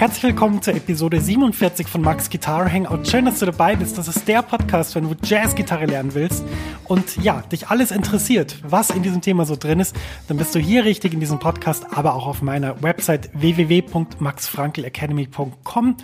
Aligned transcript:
Herzlich 0.00 0.22
willkommen 0.22 0.62
zur 0.62 0.74
Episode 0.74 1.20
47 1.20 1.86
von 1.86 2.00
Max 2.00 2.30
Guitar 2.30 2.72
Hangout. 2.72 3.06
Schön, 3.06 3.26
dass 3.26 3.40
du 3.40 3.44
dabei 3.44 3.76
bist. 3.76 3.98
Das 3.98 4.08
ist 4.08 4.26
der 4.26 4.40
Podcast, 4.40 4.94
wenn 4.94 5.04
du 5.04 5.14
Jazzgitarre 5.22 5.84
lernen 5.84 6.14
willst 6.14 6.42
und 6.86 7.22
ja, 7.22 7.42
dich 7.52 7.68
alles 7.68 7.90
interessiert, 7.90 8.56
was 8.62 8.88
in 8.88 9.02
diesem 9.02 9.20
Thema 9.20 9.44
so 9.44 9.56
drin 9.56 9.78
ist, 9.78 9.94
dann 10.26 10.38
bist 10.38 10.54
du 10.54 10.58
hier 10.58 10.86
richtig 10.86 11.12
in 11.12 11.20
diesem 11.20 11.38
Podcast, 11.38 11.84
aber 11.94 12.14
auch 12.14 12.26
auf 12.26 12.40
meiner 12.40 12.82
Website 12.82 13.28
www.maxfrankelacademy.com 13.34 15.96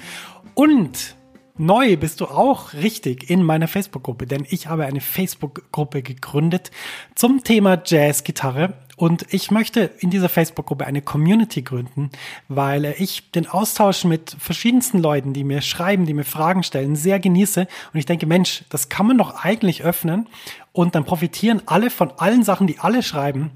und 0.53 1.16
Neu 1.59 1.97
bist 1.97 2.21
du 2.21 2.27
auch 2.27 2.75
richtig 2.75 3.31
in 3.31 3.43
meiner 3.43 3.67
Facebook-Gruppe, 3.67 4.27
denn 4.27 4.47
ich 4.51 4.67
habe 4.67 4.85
eine 4.85 5.01
Facebook-Gruppe 5.01 6.03
gegründet 6.03 6.71
zum 7.15 7.45
Thema 7.45 7.81
Jazz-Gitarre 7.83 8.75
und 8.97 9.33
ich 9.33 9.51
möchte 9.51 9.91
in 9.99 10.11
dieser 10.11 10.29
Facebook-Gruppe 10.29 10.87
eine 10.87 11.01
Community 11.01 11.63
gründen, 11.63 12.11
weil 12.49 12.95
ich 12.99 13.31
den 13.31 13.47
Austausch 13.47 14.05
mit 14.05 14.37
verschiedensten 14.39 14.99
Leuten, 14.99 15.33
die 15.33 15.45
mir 15.45 15.63
schreiben, 15.63 16.05
die 16.05 16.13
mir 16.13 16.25
Fragen 16.25 16.63
stellen, 16.63 16.95
sehr 16.95 17.21
genieße. 17.21 17.61
Und 17.93 17.99
ich 17.99 18.07
denke, 18.07 18.27
Mensch, 18.27 18.65
das 18.69 18.91
kann 18.91 19.07
man 19.07 19.17
doch 19.17 19.43
eigentlich 19.43 19.83
öffnen. 19.83 20.29
Und 20.73 20.95
dann 20.95 21.05
profitieren 21.05 21.63
alle 21.65 21.89
von 21.91 22.11
allen 22.19 22.43
Sachen, 22.43 22.67
die 22.67 22.81
alle 22.81 23.03
schreiben. 23.03 23.51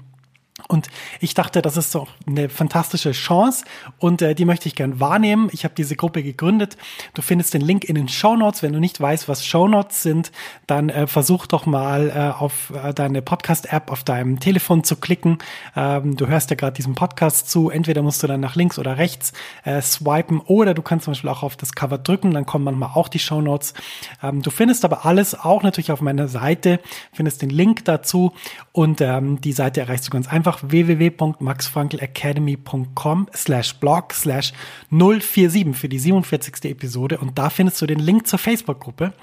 Und 0.67 0.89
ich 1.19 1.33
dachte, 1.33 1.61
das 1.61 1.77
ist 1.77 1.95
doch 1.95 2.07
eine 2.27 2.49
fantastische 2.49 3.11
Chance 3.11 3.65
und 3.97 4.21
äh, 4.21 4.35
die 4.35 4.45
möchte 4.45 4.67
ich 4.67 4.75
gern 4.75 4.99
wahrnehmen. 4.99 5.49
Ich 5.51 5.63
habe 5.63 5.73
diese 5.75 5.95
Gruppe 5.95 6.23
gegründet. 6.23 6.77
Du 7.13 7.21
findest 7.21 7.53
den 7.53 7.61
Link 7.61 7.85
in 7.85 7.95
den 7.95 8.07
Show 8.07 8.35
Notes. 8.35 8.61
Wenn 8.61 8.73
du 8.73 8.79
nicht 8.79 8.99
weißt, 8.99 9.27
was 9.27 9.45
Show 9.45 9.67
Notes 9.67 10.03
sind, 10.03 10.31
dann 10.67 10.89
äh, 10.89 11.07
versuch 11.07 11.47
doch 11.47 11.65
mal 11.65 12.09
äh, 12.09 12.41
auf 12.41 12.71
äh, 12.71 12.93
deine 12.93 13.21
Podcast-App 13.21 13.91
auf 13.91 14.03
deinem 14.03 14.39
Telefon 14.39 14.83
zu 14.83 14.97
klicken. 14.97 15.39
Ähm, 15.75 16.15
du 16.15 16.27
hörst 16.27 16.49
ja 16.49 16.55
gerade 16.55 16.73
diesen 16.73 16.95
Podcast 16.95 17.49
zu. 17.49 17.69
Entweder 17.69 18.01
musst 18.01 18.21
du 18.21 18.27
dann 18.27 18.39
nach 18.39 18.55
links 18.55 18.77
oder 18.77 18.97
rechts 18.97 19.33
äh, 19.63 19.81
swipen 19.81 20.41
oder 20.41 20.73
du 20.73 20.81
kannst 20.81 21.05
zum 21.05 21.13
Beispiel 21.13 21.29
auch 21.29 21.43
auf 21.43 21.57
das 21.57 21.73
Cover 21.73 21.97
drücken. 21.97 22.33
Dann 22.33 22.45
kommen 22.45 22.65
manchmal 22.65 22.91
auch 22.93 23.07
die 23.07 23.19
Show 23.19 23.41
Notes. 23.41 23.73
Ähm, 24.21 24.41
du 24.41 24.51
findest 24.51 24.85
aber 24.85 25.05
alles 25.05 25.33
auch 25.33 25.63
natürlich 25.63 25.91
auf 25.91 26.01
meiner 26.01 26.27
Seite. 26.27 26.79
Findest 27.13 27.41
den 27.41 27.49
Link 27.49 27.85
dazu 27.85 28.33
und 28.73 29.01
ähm, 29.01 29.41
die 29.41 29.53
Seite 29.53 29.81
erreichst 29.81 30.07
du 30.07 30.11
ganz 30.11 30.27
einfach 30.27 30.40
einfach 30.41 30.63
www.maxfrankelacademy.com 30.63 33.29
slash 33.35 33.75
blog 33.75 34.13
slash 34.13 34.53
047 34.89 35.75
für 35.75 35.87
die 35.87 35.99
47. 35.99 36.71
Episode 36.71 37.19
und 37.19 37.37
da 37.37 37.51
findest 37.51 37.79
du 37.79 37.85
den 37.85 37.99
Link 37.99 38.25
zur 38.25 38.39
Facebook-Gruppe. 38.39 39.13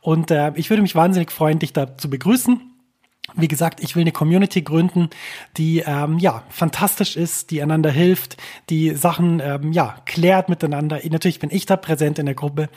Und 0.00 0.32
äh, 0.32 0.50
ich 0.56 0.70
würde 0.70 0.82
mich 0.82 0.96
wahnsinnig 0.96 1.30
freuen, 1.30 1.60
dich 1.60 1.72
da 1.72 1.96
zu 1.96 2.10
begrüßen. 2.10 2.73
Wie 3.36 3.48
gesagt, 3.48 3.82
ich 3.82 3.96
will 3.96 4.02
eine 4.02 4.12
Community 4.12 4.62
gründen, 4.62 5.10
die 5.56 5.82
ähm, 5.84 6.18
ja 6.18 6.44
fantastisch 6.50 7.16
ist, 7.16 7.50
die 7.50 7.62
einander 7.62 7.90
hilft, 7.90 8.36
die 8.70 8.94
Sachen 8.94 9.40
ähm, 9.40 9.72
ja 9.72 9.96
klärt 10.04 10.48
miteinander. 10.48 11.00
Natürlich 11.08 11.40
bin 11.40 11.50
ich 11.50 11.66
da 11.66 11.76
präsent 11.76 12.18
in 12.20 12.26
der 12.26 12.36
Gruppe 12.36 12.68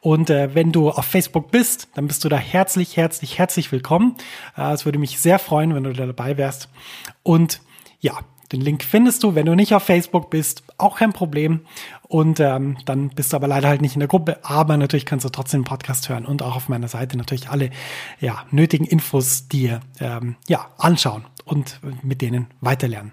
und 0.00 0.30
äh, 0.30 0.54
wenn 0.54 0.72
du 0.72 0.90
auf 0.90 1.04
Facebook 1.04 1.50
bist, 1.50 1.88
dann 1.94 2.06
bist 2.06 2.24
du 2.24 2.30
da 2.30 2.38
herzlich, 2.38 2.96
herzlich, 2.96 3.38
herzlich 3.38 3.70
willkommen. 3.72 4.16
Äh, 4.56 4.72
es 4.72 4.86
würde 4.86 4.98
mich 4.98 5.18
sehr 5.18 5.38
freuen, 5.38 5.74
wenn 5.74 5.84
du 5.84 5.92
da 5.92 6.06
dabei 6.06 6.38
wärst. 6.38 6.70
Und 7.22 7.60
ja, 8.00 8.18
den 8.52 8.60
Link 8.60 8.84
findest 8.84 9.22
du, 9.22 9.34
wenn 9.34 9.46
du 9.46 9.54
nicht 9.54 9.74
auf 9.74 9.82
Facebook 9.82 10.30
bist, 10.30 10.62
auch 10.78 10.98
kein 10.98 11.12
Problem. 11.12 11.60
Und 12.08 12.40
ähm, 12.40 12.76
dann 12.84 13.10
bist 13.10 13.32
du 13.32 13.36
aber 13.36 13.48
leider 13.48 13.68
halt 13.68 13.80
nicht 13.82 13.94
in 13.94 14.00
der 14.00 14.08
Gruppe. 14.08 14.38
Aber 14.42 14.76
natürlich 14.76 15.06
kannst 15.06 15.24
du 15.24 15.28
trotzdem 15.28 15.64
Podcast 15.64 16.08
hören 16.08 16.24
und 16.24 16.42
auch 16.42 16.56
auf 16.56 16.68
meiner 16.68 16.88
Seite 16.88 17.16
natürlich 17.16 17.48
alle 17.48 17.70
ja, 18.20 18.44
nötigen 18.50 18.84
Infos 18.84 19.48
dir 19.48 19.80
ähm, 20.00 20.36
ja, 20.48 20.70
anschauen 20.78 21.24
und 21.44 21.80
mit 22.02 22.22
denen 22.22 22.46
weiterlernen. 22.60 23.12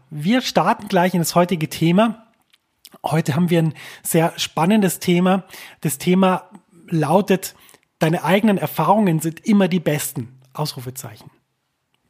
wir 0.11 0.41
starten 0.41 0.89
gleich 0.89 1.13
in 1.13 1.21
das 1.21 1.35
heutige 1.35 1.69
Thema. 1.69 2.27
Heute 3.03 3.33
haben 3.33 3.49
wir 3.49 3.59
ein 3.59 3.73
sehr 4.03 4.33
spannendes 4.37 4.99
Thema. 4.99 5.45
Das 5.79 5.97
Thema 5.97 6.49
lautet, 6.89 7.55
deine 7.97 8.23
eigenen 8.23 8.57
Erfahrungen 8.57 9.21
sind 9.21 9.39
immer 9.47 9.69
die 9.69 9.79
besten. 9.79 10.37
Ausrufezeichen. 10.53 11.31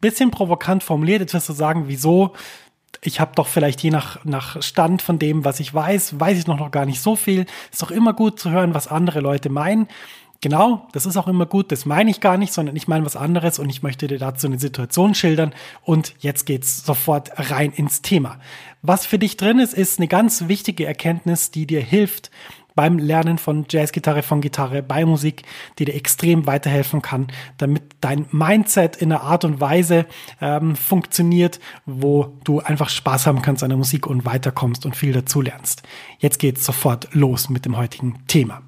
Bisschen 0.02 0.32
provokant 0.32 0.84
formuliert, 0.84 1.32
wirst 1.32 1.48
du 1.48 1.54
sagen, 1.54 1.84
wieso? 1.86 2.34
Ich 3.04 3.20
habe 3.20 3.34
doch 3.36 3.46
vielleicht 3.46 3.84
je 3.84 3.92
nach, 3.92 4.26
nach 4.26 4.62
Stand 4.64 5.04
von 5.04 5.20
dem, 5.20 5.46
was 5.46 5.60
ich 5.60 5.72
weiß, 5.72 6.20
weiß 6.20 6.40
ich 6.40 6.48
noch, 6.48 6.58
noch 6.58 6.72
gar 6.72 6.88
nicht 6.88 7.02
so 7.02 7.16
viel. 7.16 7.46
Ist 7.72 7.84
doch 7.84 7.92
immer 7.92 8.14
gut 8.14 8.40
zu 8.40 8.50
hören, 8.50 8.74
was 8.74 8.88
andere 8.88 9.20
Leute 9.20 9.50
meinen. 9.50 9.88
Genau, 10.44 10.88
das 10.91 11.06
ist 11.06 11.18
auch 11.18 11.28
immer 11.28 11.46
gut, 11.46 11.72
das 11.72 11.85
meine 11.85 12.09
ich 12.09 12.19
gar 12.19 12.35
nicht, 12.35 12.52
sondern 12.52 12.75
ich 12.75 12.88
meine 12.88 13.06
was 13.06 13.16
anderes 13.16 13.59
und 13.59 13.69
ich 13.69 13.84
möchte 13.84 14.07
dir 14.07 14.18
dazu 14.18 14.47
eine 14.47 14.59
Situation 14.59 15.13
schildern 15.13 15.53
und 15.84 16.16
jetzt 16.18 16.47
geht's 16.47 16.84
sofort 16.84 17.29
rein 17.52 17.72
ins 17.72 18.02
Thema. 18.02 18.40
Was 18.81 19.06
für 19.06 19.19
dich 19.19 19.38
drin 19.38 19.59
ist, 19.59 19.75
ist 19.75 20.00
eine 20.00 20.07
ganz 20.07 20.47
wichtige 20.47 20.88
Erkenntnis, 20.88 21.52
die 21.52 21.68
dir 21.68 21.81
hilft, 21.81 22.31
beim 22.74 22.97
Lernen 22.97 23.38
von 23.38 23.66
Jazzgitarre, 23.69 24.24
von 24.24 24.41
Gitarre, 24.41 24.81
bei 24.81 25.06
Musik, 25.06 25.44
die 25.78 25.85
dir 25.85 25.94
extrem 25.94 26.47
weiterhelfen 26.47 27.03
kann, 27.03 27.28
damit 27.58 27.84
dein 28.02 28.25
Mindset 28.31 28.96
in 28.96 29.12
einer 29.12 29.22
Art 29.22 29.46
und 29.46 29.59
Weise 29.59 30.08
ähm, 30.40 30.75
funktioniert, 30.75 31.59
wo 31.85 32.34
du 32.46 32.62
einfach 32.62 32.90
Spaß 32.90 33.28
haben 33.28 33.44
kannst 33.44 33.62
an 33.62 33.69
der 33.69 33.78
Musik 33.78 34.08
und 34.08 34.26
weiterkommst 34.26 34.87
und 34.87 34.96
viel 34.96 35.14
dazu 35.14 35.41
lernst. 35.41 35.84
Jetzt 36.17 36.40
geht's 36.40 36.66
sofort 36.66 37.14
los 37.14 37.49
mit 37.49 37.66
dem 37.66 37.78
heutigen 37.78 38.26
Thema. 38.28 38.64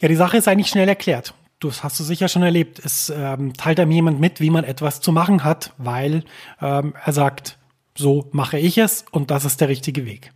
Ja, 0.00 0.08
die 0.08 0.16
Sache 0.16 0.36
ist 0.36 0.48
eigentlich 0.48 0.68
schnell 0.68 0.88
erklärt. 0.88 1.34
Das 1.60 1.82
hast 1.82 1.98
du 1.98 2.04
sicher 2.04 2.28
schon 2.28 2.42
erlebt. 2.42 2.80
Es 2.84 3.10
ähm, 3.10 3.54
teilt 3.54 3.80
einem 3.80 3.90
jemand 3.90 4.20
mit, 4.20 4.40
wie 4.40 4.50
man 4.50 4.64
etwas 4.64 5.00
zu 5.00 5.12
machen 5.12 5.42
hat, 5.42 5.72
weil 5.78 6.24
ähm, 6.60 6.94
er 7.02 7.12
sagt, 7.12 7.58
so 7.96 8.28
mache 8.32 8.58
ich 8.58 8.76
es 8.78 9.06
und 9.10 9.30
das 9.30 9.44
ist 9.44 9.60
der 9.60 9.68
richtige 9.68 10.04
Weg. 10.04 10.32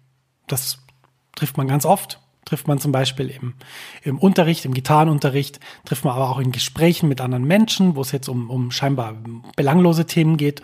Das 0.47 0.79
trifft 1.37 1.57
man 1.57 1.69
ganz 1.69 1.85
oft 1.85 2.21
trifft 2.51 2.67
man 2.67 2.79
zum 2.79 2.91
Beispiel 2.91 3.29
im, 3.31 3.55
im 4.03 4.19
Unterricht, 4.19 4.65
im 4.65 4.75
Gitarrenunterricht, 4.75 5.61
trifft 5.85 6.05
man 6.05 6.15
aber 6.15 6.31
auch 6.31 6.41
in 6.41 6.51
Gesprächen 6.51 7.09
mit 7.09 7.21
anderen 7.21 7.45
Menschen, 7.45 7.95
wo 7.95 8.01
es 8.01 8.11
jetzt 8.11 8.29
um, 8.29 8.51
um 8.51 8.73
scheinbar 8.73 9.15
belanglose 9.57 10.07
Themen 10.07 10.37
geht. 10.37 10.61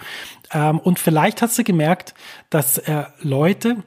Ähm, 0.52 0.80
und 0.80 0.98
vielleicht 0.98 1.42
hast 1.42 1.58
du 1.58 1.64
gemerkt, 1.64 2.14
dass 2.50 2.78
äh, 2.78 3.04
Leute 3.20 3.84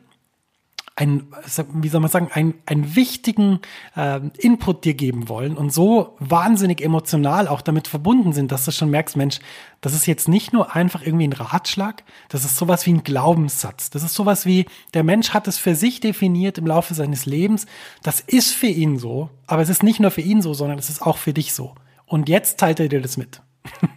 ein, 0.99 1.27
wie 1.75 1.87
soll 1.87 2.01
man 2.01 2.09
sagen, 2.09 2.29
ein, 2.33 2.55
einen 2.65 2.93
wichtigen 2.93 3.61
äh, 3.95 4.19
Input 4.37 4.83
dir 4.83 4.95
geben 4.95 5.29
wollen 5.29 5.55
und 5.55 5.71
so 5.71 6.17
wahnsinnig 6.19 6.81
emotional 6.81 7.47
auch 7.47 7.61
damit 7.61 7.87
verbunden 7.87 8.33
sind, 8.33 8.51
dass 8.51 8.65
du 8.65 8.71
schon 8.71 8.89
merkst, 8.89 9.15
Mensch, 9.15 9.39
das 9.79 9.93
ist 9.93 10.07
jetzt 10.07 10.27
nicht 10.27 10.51
nur 10.51 10.75
einfach 10.75 11.01
irgendwie 11.01 11.25
ein 11.25 11.33
Ratschlag, 11.33 12.03
das 12.27 12.43
ist 12.43 12.57
sowas 12.57 12.85
wie 12.85 12.91
ein 12.91 13.03
Glaubenssatz. 13.03 13.89
Das 13.91 14.03
ist 14.03 14.13
sowas 14.13 14.45
wie, 14.45 14.65
der 14.93 15.05
Mensch 15.05 15.29
hat 15.29 15.47
es 15.47 15.57
für 15.57 15.73
sich 15.73 16.01
definiert 16.01 16.57
im 16.57 16.67
Laufe 16.67 16.93
seines 16.93 17.25
Lebens. 17.25 17.65
Das 18.03 18.19
ist 18.19 18.51
für 18.51 18.67
ihn 18.67 18.99
so, 18.99 19.29
aber 19.47 19.61
es 19.61 19.69
ist 19.69 19.83
nicht 19.83 20.01
nur 20.01 20.11
für 20.11 20.21
ihn 20.21 20.41
so, 20.41 20.53
sondern 20.53 20.79
es 20.79 20.89
ist 20.89 21.01
auch 21.01 21.17
für 21.17 21.31
dich 21.31 21.53
so. 21.53 21.75
Und 22.07 22.27
jetzt 22.27 22.59
teilt 22.59 22.81
er 22.81 22.89
dir 22.89 23.01
das 23.01 23.15
mit. 23.15 23.41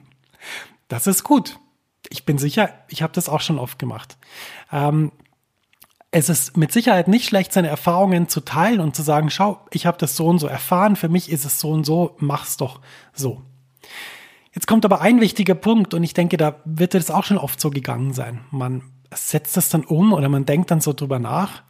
das 0.87 1.09
ist 1.09 1.25
gut. 1.25 1.59
Ich 2.11 2.25
bin 2.25 2.39
sicher, 2.39 2.71
ich 2.87 3.03
habe 3.03 3.13
das 3.13 3.29
auch 3.29 3.41
schon 3.41 3.59
oft 3.59 3.81
gemacht. 3.81 4.19
Ähm, 4.71 5.11
es 6.15 6.29
ist 6.29 6.57
mit 6.59 6.73
Sicherheit 6.73 7.09
nicht 7.09 7.27
schlecht, 7.27 7.53
seine 7.53 7.69
Erfahrungen 7.69 8.29
zu 8.29 8.43
teilen 8.43 8.81
und 8.81 8.95
zu 8.95 9.03
sagen, 9.03 9.31
schau, 9.31 9.65
ich 9.71 9.87
habe 9.87 9.97
das 9.97 10.15
so 10.15 10.27
und 10.27 10.39
so 10.39 10.47
erfahren, 10.47 10.95
für 10.95 11.09
mich 11.09 11.33
ist 11.33 11.47
es 11.47 11.59
so 11.59 11.71
und 11.71 11.85
so, 11.85 12.17
mach's 12.19 12.59
doch 12.59 12.81
so. 13.15 13.43
Jetzt 14.55 14.67
kommt 14.67 14.85
aber 14.85 15.01
ein 15.01 15.23
wichtiger 15.23 15.55
Punkt 15.55 15.95
und 15.95 16.03
ich 16.03 16.13
denke, 16.13 16.37
da 16.37 16.57
wird 16.67 16.95
es 16.95 17.11
auch 17.11 17.25
schon 17.25 17.39
oft 17.39 17.59
so 17.59 17.71
gegangen 17.71 18.13
sein. 18.13 18.41
Man 18.51 18.83
setzt 19.11 19.57
das 19.57 19.71
dann 19.71 19.85
um 19.85 20.13
oder 20.13 20.29
man 20.29 20.45
denkt 20.45 20.71
dann 20.71 20.83
so 20.83 20.93
drüber 20.93 21.19
nach 21.19 21.63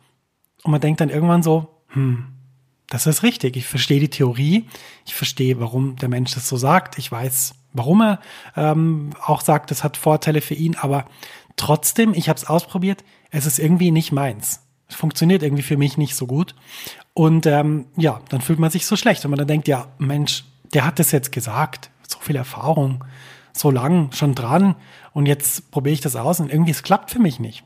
und 0.65 0.73
man 0.73 0.81
denkt 0.81 1.00
dann 1.00 1.09
irgendwann 1.09 1.44
so, 1.44 1.69
hm, 1.89 2.27
das 2.89 3.06
ist 3.06 3.23
richtig. 3.23 3.56
Ich 3.56 3.67
verstehe 3.67 4.00
die 4.00 4.11
Theorie, 4.11 4.69
ich 5.06 5.15
verstehe, 5.15 5.61
warum 5.61 5.94
der 5.97 6.09
Mensch 6.09 6.35
das 6.35 6.49
so 6.49 6.56
sagt, 6.56 6.99
ich 6.99 7.11
weiß, 7.11 7.55
warum 7.73 8.03
er 8.03 8.21
ähm, 8.56 9.11
auch 9.25 9.41
sagt, 9.41 9.71
das 9.71 9.85
hat 9.85 9.97
Vorteile 9.97 10.41
für 10.41 10.55
ihn, 10.55 10.77
aber 10.77 11.06
trotzdem, 11.57 12.15
ich 12.15 12.29
habe 12.29 12.37
es 12.37 12.47
ausprobiert, 12.47 13.05
es 13.31 13.47
ist 13.47 13.59
irgendwie 13.59 13.91
nicht 13.91 14.13
meins. 14.13 14.61
Es 14.89 14.95
funktioniert 14.95 15.43
irgendwie 15.43 15.63
für 15.63 15.77
mich 15.77 15.97
nicht 15.97 16.15
so 16.15 16.27
gut. 16.27 16.55
Und 17.15 17.47
ähm, 17.47 17.87
ja, 17.97 18.21
dann 18.29 18.41
fühlt 18.41 18.59
man 18.59 18.71
sich 18.71 18.87
so 18.87 18.97
schlecht, 18.97 19.25
wenn 19.25 19.31
man 19.31 19.39
dann 19.39 19.49
denkt, 19.49 19.69
ja, 19.69 19.89
Mensch, 19.99 20.45
der 20.73 20.85
hat 20.85 20.99
das 20.99 21.13
jetzt 21.13 21.33
gesagt, 21.33 21.91
so 22.07 22.19
viel 22.21 22.37
Erfahrung, 22.37 23.05
so 23.53 23.71
lang 23.71 24.13
schon 24.13 24.35
dran 24.35 24.77
und 25.13 25.27
jetzt 25.27 25.71
probiere 25.71 25.95
ich 25.95 26.01
das 26.01 26.17
aus 26.17 26.41
und 26.41 26.51
irgendwie 26.51 26.71
es 26.71 26.83
klappt 26.83 27.11
für 27.11 27.19
mich 27.19 27.41
nicht. 27.41 27.65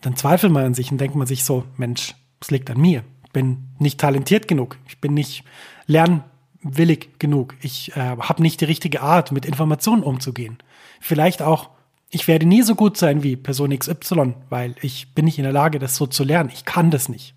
Dann 0.00 0.16
zweifelt 0.16 0.52
man 0.52 0.64
an 0.64 0.74
sich 0.74 0.90
und 0.92 0.98
denkt 0.98 1.16
man 1.16 1.26
sich 1.26 1.44
so, 1.44 1.64
Mensch, 1.76 2.14
es 2.40 2.50
liegt 2.50 2.70
an 2.70 2.80
mir. 2.80 3.04
Ich 3.24 3.32
bin 3.32 3.68
nicht 3.78 4.00
talentiert 4.00 4.48
genug. 4.48 4.78
Ich 4.86 5.00
bin 5.00 5.14
nicht 5.14 5.44
lernwillig 5.86 7.18
genug. 7.18 7.54
Ich 7.60 7.96
äh, 7.96 8.16
habe 8.18 8.42
nicht 8.42 8.60
die 8.60 8.66
richtige 8.66 9.02
Art, 9.02 9.32
mit 9.32 9.46
Informationen 9.46 10.02
umzugehen. 10.02 10.58
Vielleicht 11.00 11.42
auch 11.42 11.70
ich 12.10 12.28
werde 12.28 12.46
nie 12.46 12.62
so 12.62 12.74
gut 12.74 12.96
sein 12.96 13.22
wie 13.22 13.36
Person 13.36 13.76
XY, 13.76 14.34
weil 14.48 14.74
ich 14.80 15.14
bin 15.14 15.24
nicht 15.24 15.38
in 15.38 15.44
der 15.44 15.52
Lage, 15.52 15.78
das 15.78 15.96
so 15.96 16.06
zu 16.06 16.24
lernen. 16.24 16.50
Ich 16.52 16.64
kann 16.64 16.90
das 16.90 17.08
nicht. 17.08 17.34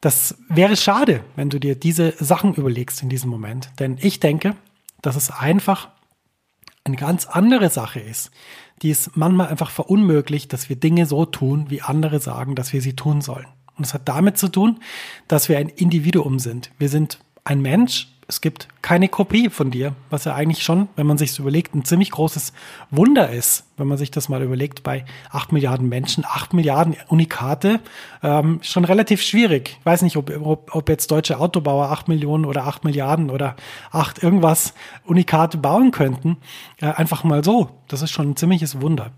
Das 0.00 0.36
wäre 0.48 0.76
schade, 0.76 1.24
wenn 1.36 1.50
du 1.50 1.58
dir 1.58 1.74
diese 1.74 2.12
Sachen 2.18 2.54
überlegst 2.54 3.02
in 3.02 3.08
diesem 3.08 3.30
Moment. 3.30 3.70
Denn 3.78 3.98
ich 4.00 4.20
denke, 4.20 4.56
dass 5.02 5.16
es 5.16 5.30
einfach 5.30 5.88
eine 6.84 6.96
ganz 6.96 7.26
andere 7.26 7.70
Sache 7.70 8.00
ist, 8.00 8.30
die 8.82 8.90
es 8.90 9.10
manchmal 9.14 9.48
einfach 9.48 9.70
verunmöglicht, 9.70 10.52
dass 10.52 10.68
wir 10.68 10.76
Dinge 10.76 11.04
so 11.04 11.26
tun, 11.26 11.66
wie 11.68 11.82
andere 11.82 12.18
sagen, 12.20 12.54
dass 12.54 12.72
wir 12.72 12.80
sie 12.80 12.96
tun 12.96 13.20
sollen. 13.20 13.46
Und 13.76 13.84
es 13.84 13.94
hat 13.94 14.08
damit 14.08 14.38
zu 14.38 14.48
tun, 14.48 14.80
dass 15.28 15.48
wir 15.48 15.58
ein 15.58 15.68
Individuum 15.68 16.38
sind. 16.38 16.70
Wir 16.78 16.88
sind 16.88 17.18
ein 17.44 17.60
Mensch 17.60 18.08
es 18.30 18.40
gibt 18.40 18.68
keine 18.80 19.08
Kopie 19.08 19.50
von 19.50 19.72
dir, 19.72 19.96
was 20.08 20.24
ja 20.24 20.34
eigentlich 20.36 20.62
schon, 20.62 20.88
wenn 20.94 21.06
man 21.06 21.18
sich 21.18 21.36
überlegt, 21.40 21.74
ein 21.74 21.84
ziemlich 21.84 22.12
großes 22.12 22.52
Wunder 22.92 23.28
ist, 23.28 23.64
wenn 23.76 23.88
man 23.88 23.98
sich 23.98 24.12
das 24.12 24.28
mal 24.28 24.40
überlegt, 24.40 24.84
bei 24.84 25.04
acht 25.30 25.50
Milliarden 25.50 25.88
Menschen, 25.88 26.24
acht 26.24 26.54
Milliarden 26.54 26.94
Unikate, 27.08 27.80
ähm, 28.22 28.60
schon 28.62 28.84
relativ 28.84 29.20
schwierig. 29.20 29.78
Ich 29.80 29.86
weiß 29.86 30.02
nicht, 30.02 30.16
ob, 30.16 30.30
ob, 30.44 30.74
ob 30.76 30.88
jetzt 30.88 31.10
deutsche 31.10 31.40
Autobauer 31.40 31.90
acht 31.90 32.06
Millionen 32.06 32.44
oder 32.44 32.66
acht 32.66 32.84
Milliarden 32.84 33.30
oder 33.30 33.56
acht 33.90 34.22
irgendwas 34.22 34.74
Unikate 35.04 35.58
bauen 35.58 35.90
könnten. 35.90 36.36
Äh, 36.80 36.86
einfach 36.86 37.24
mal 37.24 37.42
so. 37.42 37.70
Das 37.88 38.00
ist 38.00 38.12
schon 38.12 38.30
ein 38.30 38.36
ziemliches 38.36 38.80
Wunder. 38.80 39.10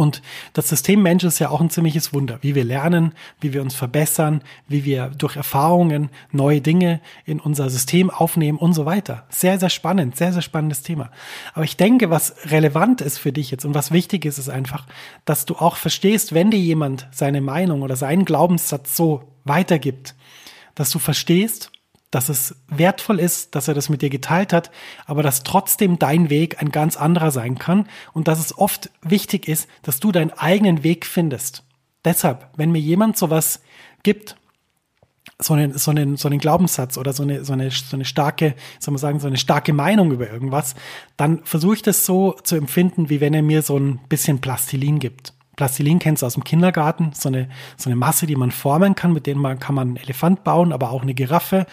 Und 0.00 0.22
das 0.54 0.70
System 0.70 1.02
Mensch 1.02 1.24
ist 1.24 1.40
ja 1.40 1.50
auch 1.50 1.60
ein 1.60 1.68
ziemliches 1.68 2.14
Wunder, 2.14 2.38
wie 2.40 2.54
wir 2.54 2.64
lernen, 2.64 3.12
wie 3.38 3.52
wir 3.52 3.60
uns 3.60 3.74
verbessern, 3.74 4.40
wie 4.66 4.86
wir 4.86 5.08
durch 5.08 5.36
Erfahrungen 5.36 6.08
neue 6.32 6.62
Dinge 6.62 7.02
in 7.26 7.38
unser 7.38 7.68
System 7.68 8.08
aufnehmen 8.08 8.56
und 8.56 8.72
so 8.72 8.86
weiter. 8.86 9.26
Sehr, 9.28 9.60
sehr 9.60 9.68
spannend, 9.68 10.16
sehr, 10.16 10.32
sehr 10.32 10.40
spannendes 10.40 10.80
Thema. 10.82 11.10
Aber 11.52 11.64
ich 11.64 11.76
denke, 11.76 12.08
was 12.08 12.34
relevant 12.46 13.02
ist 13.02 13.18
für 13.18 13.30
dich 13.30 13.50
jetzt 13.50 13.66
und 13.66 13.74
was 13.74 13.90
wichtig 13.90 14.24
ist, 14.24 14.38
ist 14.38 14.48
einfach, 14.48 14.86
dass 15.26 15.44
du 15.44 15.56
auch 15.56 15.76
verstehst, 15.76 16.32
wenn 16.32 16.50
dir 16.50 16.60
jemand 16.60 17.06
seine 17.10 17.42
Meinung 17.42 17.82
oder 17.82 17.94
seinen 17.94 18.24
Glaubenssatz 18.24 18.96
so 18.96 19.24
weitergibt, 19.44 20.14
dass 20.76 20.88
du 20.88 20.98
verstehst, 20.98 21.72
dass 22.10 22.28
es 22.28 22.56
wertvoll 22.68 23.20
ist, 23.20 23.54
dass 23.54 23.68
er 23.68 23.74
das 23.74 23.88
mit 23.88 24.02
dir 24.02 24.10
geteilt 24.10 24.52
hat, 24.52 24.70
aber 25.06 25.22
dass 25.22 25.42
trotzdem 25.42 25.98
dein 25.98 26.30
Weg 26.30 26.60
ein 26.60 26.70
ganz 26.70 26.96
anderer 26.96 27.30
sein 27.30 27.58
kann 27.58 27.88
und 28.12 28.28
dass 28.28 28.40
es 28.40 28.56
oft 28.56 28.90
wichtig 29.02 29.46
ist, 29.48 29.68
dass 29.82 30.00
du 30.00 30.12
deinen 30.12 30.32
eigenen 30.32 30.82
Weg 30.82 31.06
findest. 31.06 31.64
Deshalb, 32.04 32.48
wenn 32.56 32.72
mir 32.72 32.80
jemand 32.80 33.16
sowas 33.16 33.60
gibt, 34.02 34.36
so 35.38 35.54
einen, 35.54 35.76
so 35.76 35.90
einen, 35.90 36.16
so 36.16 36.28
einen 36.28 36.38
Glaubenssatz 36.38 36.98
oder 36.98 37.12
so 37.12 37.22
eine, 37.22 37.44
so 37.44 37.52
eine, 37.52 37.70
so 37.70 37.96
eine 37.96 38.04
starke, 38.04 38.54
soll 38.78 38.92
man 38.92 38.98
sagen, 38.98 39.20
so 39.20 39.26
eine 39.26 39.38
starke 39.38 39.72
Meinung 39.72 40.12
über 40.12 40.30
irgendwas, 40.30 40.74
dann 41.16 41.44
versuche 41.44 41.74
ich 41.74 41.82
das 41.82 42.04
so 42.06 42.32
zu 42.42 42.56
empfinden, 42.56 43.08
wie 43.08 43.20
wenn 43.20 43.34
er 43.34 43.42
mir 43.42 43.62
so 43.62 43.78
ein 43.78 44.00
bisschen 44.08 44.40
Plastilin 44.40 44.98
gibt. 44.98 45.34
Plastilin 45.60 45.98
kennst 45.98 46.22
du 46.22 46.26
aus 46.26 46.32
dem 46.32 46.42
Kindergarten, 46.44 47.10
so 47.12 47.28
eine, 47.28 47.50
so 47.76 47.90
eine 47.90 47.96
Masse, 47.96 48.26
die 48.26 48.34
man 48.34 48.50
formen 48.50 48.94
kann, 48.94 49.12
mit 49.12 49.26
denen 49.26 49.42
man 49.42 49.58
kann 49.58 49.74
man 49.74 49.88
einen 49.88 49.96
Elefant 49.98 50.42
bauen, 50.42 50.72
aber 50.72 50.90
auch 50.90 51.02
eine 51.02 51.12
Giraffe 51.12 51.66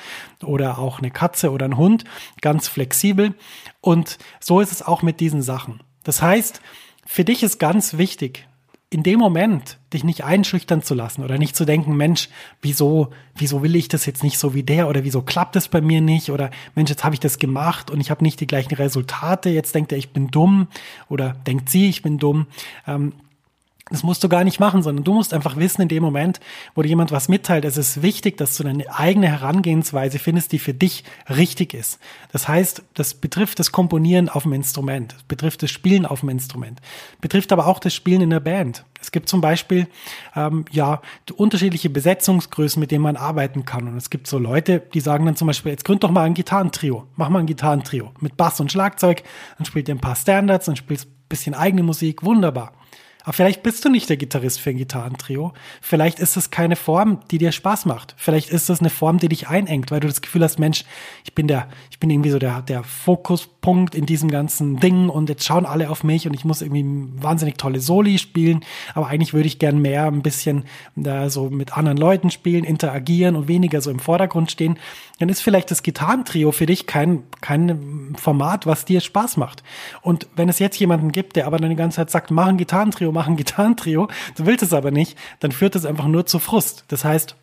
oder 0.43 0.77
auch 0.77 0.99
eine 0.99 1.09
Katze 1.09 1.51
oder 1.51 1.63
einen 1.63 1.77
Hund, 1.77 2.03
ganz 2.41 2.67
flexibel. 2.67 3.33
Und 3.79 4.17
so 4.41 4.59
ist 4.59 4.73
es 4.73 4.81
auch 4.81 5.03
mit 5.03 5.21
diesen 5.21 5.41
Sachen. 5.41 5.79
Das 6.03 6.21
heißt, 6.21 6.59
für 7.05 7.23
dich 7.23 7.43
ist 7.43 7.59
ganz 7.59 7.97
wichtig, 7.97 8.45
in 8.89 9.03
dem 9.03 9.19
Moment 9.19 9.77
dich 9.93 10.03
nicht 10.03 10.25
einschüchtern 10.25 10.81
zu 10.81 10.93
lassen 10.93 11.23
oder 11.23 11.37
nicht 11.37 11.55
zu 11.55 11.63
denken, 11.63 11.95
Mensch, 11.95 12.27
wieso, 12.61 13.11
wieso 13.35 13.63
will 13.63 13.77
ich 13.77 13.87
das 13.87 14.05
jetzt 14.05 14.21
nicht 14.21 14.37
so 14.37 14.53
wie 14.53 14.63
der 14.63 14.89
oder 14.89 15.05
wieso 15.05 15.21
klappt 15.21 15.55
es 15.55 15.69
bei 15.69 15.79
mir 15.79 16.01
nicht 16.01 16.29
oder 16.29 16.51
Mensch, 16.75 16.89
jetzt 16.89 17.05
habe 17.05 17.15
ich 17.15 17.21
das 17.21 17.39
gemacht 17.39 17.89
und 17.89 18.01
ich 18.01 18.11
habe 18.11 18.21
nicht 18.21 18.41
die 18.41 18.47
gleichen 18.47 18.75
Resultate, 18.75 19.49
jetzt 19.49 19.73
denkt 19.73 19.93
er, 19.93 19.97
ich 19.97 20.11
bin 20.11 20.27
dumm 20.29 20.67
oder 21.07 21.37
denkt 21.47 21.69
sie, 21.69 21.87
ich 21.87 22.01
bin 22.01 22.17
dumm. 22.17 22.47
Ähm, 22.85 23.13
das 23.89 24.03
musst 24.03 24.23
du 24.23 24.29
gar 24.29 24.43
nicht 24.43 24.59
machen, 24.59 24.81
sondern 24.81 25.03
du 25.03 25.13
musst 25.13 25.33
einfach 25.33 25.55
wissen, 25.55 25.81
in 25.81 25.87
dem 25.87 26.03
Moment, 26.03 26.39
wo 26.75 26.81
dir 26.81 26.89
jemand 26.89 27.11
was 27.11 27.29
mitteilt, 27.29 27.65
es 27.65 27.77
ist 27.77 28.01
wichtig, 28.01 28.37
dass 28.37 28.57
du 28.57 28.63
deine 28.63 28.93
eigene 28.93 29.27
Herangehensweise 29.27 30.19
findest, 30.19 30.51
die 30.51 30.59
für 30.59 30.73
dich 30.73 31.03
richtig 31.29 31.73
ist. 31.73 31.99
Das 32.31 32.47
heißt, 32.47 32.83
das 32.93 33.13
betrifft 33.13 33.59
das 33.59 33.71
Komponieren 33.71 34.29
auf 34.29 34.43
dem 34.43 34.53
Instrument, 34.53 35.13
das 35.13 35.23
betrifft 35.23 35.63
das 35.63 35.71
Spielen 35.71 36.05
auf 36.05 36.21
dem 36.21 36.29
Instrument, 36.29 36.81
betrifft 37.21 37.51
aber 37.51 37.67
auch 37.67 37.79
das 37.79 37.93
Spielen 37.93 38.21
in 38.21 38.29
der 38.29 38.39
Band. 38.39 38.83
Es 38.99 39.11
gibt 39.11 39.29
zum 39.29 39.41
Beispiel 39.41 39.87
ähm, 40.35 40.65
ja 40.71 41.01
unterschiedliche 41.35 41.89
Besetzungsgrößen, 41.89 42.79
mit 42.79 42.91
denen 42.91 43.03
man 43.03 43.15
arbeiten 43.15 43.63
kann. 43.63 43.87
Und 43.87 43.95
es 43.95 44.09
gibt 44.09 44.27
so 44.27 44.39
Leute, 44.39 44.81
die 44.93 44.99
sagen 44.99 45.25
dann 45.25 45.35
zum 45.35 45.47
Beispiel, 45.47 45.71
jetzt 45.71 45.85
gründ 45.85 46.03
doch 46.03 46.11
mal 46.11 46.23
ein 46.23 46.33
Gitarrentrio, 46.33 47.05
mach 47.15 47.29
mal 47.29 47.39
ein 47.39 47.45
Gitarrentrio 47.45 48.11
mit 48.19 48.37
Bass 48.37 48.59
und 48.59 48.71
Schlagzeug, 48.71 49.23
dann 49.57 49.65
spielt 49.65 49.87
ihr 49.87 49.95
ein 49.95 50.01
paar 50.01 50.15
Standards, 50.15 50.65
dann 50.65 50.75
spielt 50.75 51.05
ein 51.05 51.11
bisschen 51.29 51.53
eigene 51.53 51.83
Musik, 51.83 52.23
wunderbar. 52.23 52.73
Aber 53.27 53.33
vielleicht 53.33 53.61
bist 53.61 53.83
du 53.83 53.89
nicht 53.89 54.07
der 54.07 54.15
Gitarrist 54.15 54.61
für 54.61 54.69
ein 54.69 54.77
Gitarrentrio. 54.77 55.51
Vielleicht 55.81 56.19
ist 56.19 56.37
es 56.37 56.49
keine 56.49 56.77
Form, 56.77 57.19
die 57.29 57.39
dir 57.39 57.51
Spaß 57.51 57.85
macht. 57.85 58.15
Vielleicht 58.15 58.49
ist 58.51 58.69
es 58.69 58.79
eine 58.79 58.89
Form, 58.89 59.17
die 59.17 59.27
dich 59.27 59.49
einengt, 59.49 59.91
weil 59.91 59.99
du 59.99 60.07
das 60.07 60.21
Gefühl 60.21 60.45
hast, 60.45 60.59
Mensch, 60.59 60.85
ich 61.25 61.35
bin 61.35 61.45
der, 61.45 61.67
ich 61.91 61.99
bin 61.99 62.09
irgendwie 62.09 62.29
so 62.29 62.39
der, 62.39 62.61
der 62.61 62.85
Fokuspunkt 62.85 63.95
in 63.95 64.05
diesem 64.05 64.31
ganzen 64.31 64.79
Ding 64.79 65.09
und 65.09 65.27
jetzt 65.27 65.43
schauen 65.43 65.65
alle 65.65 65.89
auf 65.89 66.05
mich 66.05 66.25
und 66.25 66.35
ich 66.35 66.45
muss 66.45 66.61
irgendwie 66.61 66.85
wahnsinnig 67.21 67.57
tolle 67.57 67.81
Soli 67.81 68.17
spielen. 68.17 68.61
Aber 68.93 69.07
eigentlich 69.07 69.33
würde 69.33 69.47
ich 69.47 69.59
gern 69.59 69.81
mehr 69.81 70.05
ein 70.05 70.21
bisschen 70.21 70.63
da 70.95 71.29
so 71.29 71.49
mit 71.49 71.77
anderen 71.77 71.97
Leuten 71.97 72.31
spielen, 72.31 72.63
interagieren 72.63 73.35
und 73.35 73.49
weniger 73.49 73.81
so 73.81 73.91
im 73.91 73.99
Vordergrund 73.99 74.51
stehen. 74.51 74.79
Dann 75.19 75.27
ist 75.27 75.41
vielleicht 75.41 75.69
das 75.69 75.83
Gitarrentrio 75.83 76.53
für 76.53 76.67
dich 76.67 76.87
kein, 76.87 77.23
kein 77.41 78.15
Format, 78.17 78.67
was 78.67 78.85
dir 78.85 79.01
Spaß 79.01 79.35
macht. 79.35 79.63
Und 80.01 80.27
wenn 80.37 80.47
es 80.47 80.59
jetzt 80.59 80.79
jemanden 80.79 81.11
gibt, 81.11 81.35
der 81.35 81.45
aber 81.45 81.57
dann 81.57 81.71
die 81.71 81.75
ganze 81.75 81.97
Zeit 81.97 82.09
sagt, 82.09 82.31
mach 82.31 82.47
ein 82.47 82.55
Gitarrentrio, 82.57 83.11
machen 83.17 83.35
Gitarrentrio, 83.35 84.07
du 84.35 84.45
willst 84.45 84.63
es 84.63 84.73
aber 84.73 84.91
nicht, 84.91 85.17
dann 85.39 85.51
führt 85.51 85.75
es 85.75 85.85
einfach 85.85 86.07
nur 86.07 86.25
zu 86.25 86.39
Frust. 86.39 86.85
Das 86.87 87.03
heißt, 87.03 87.35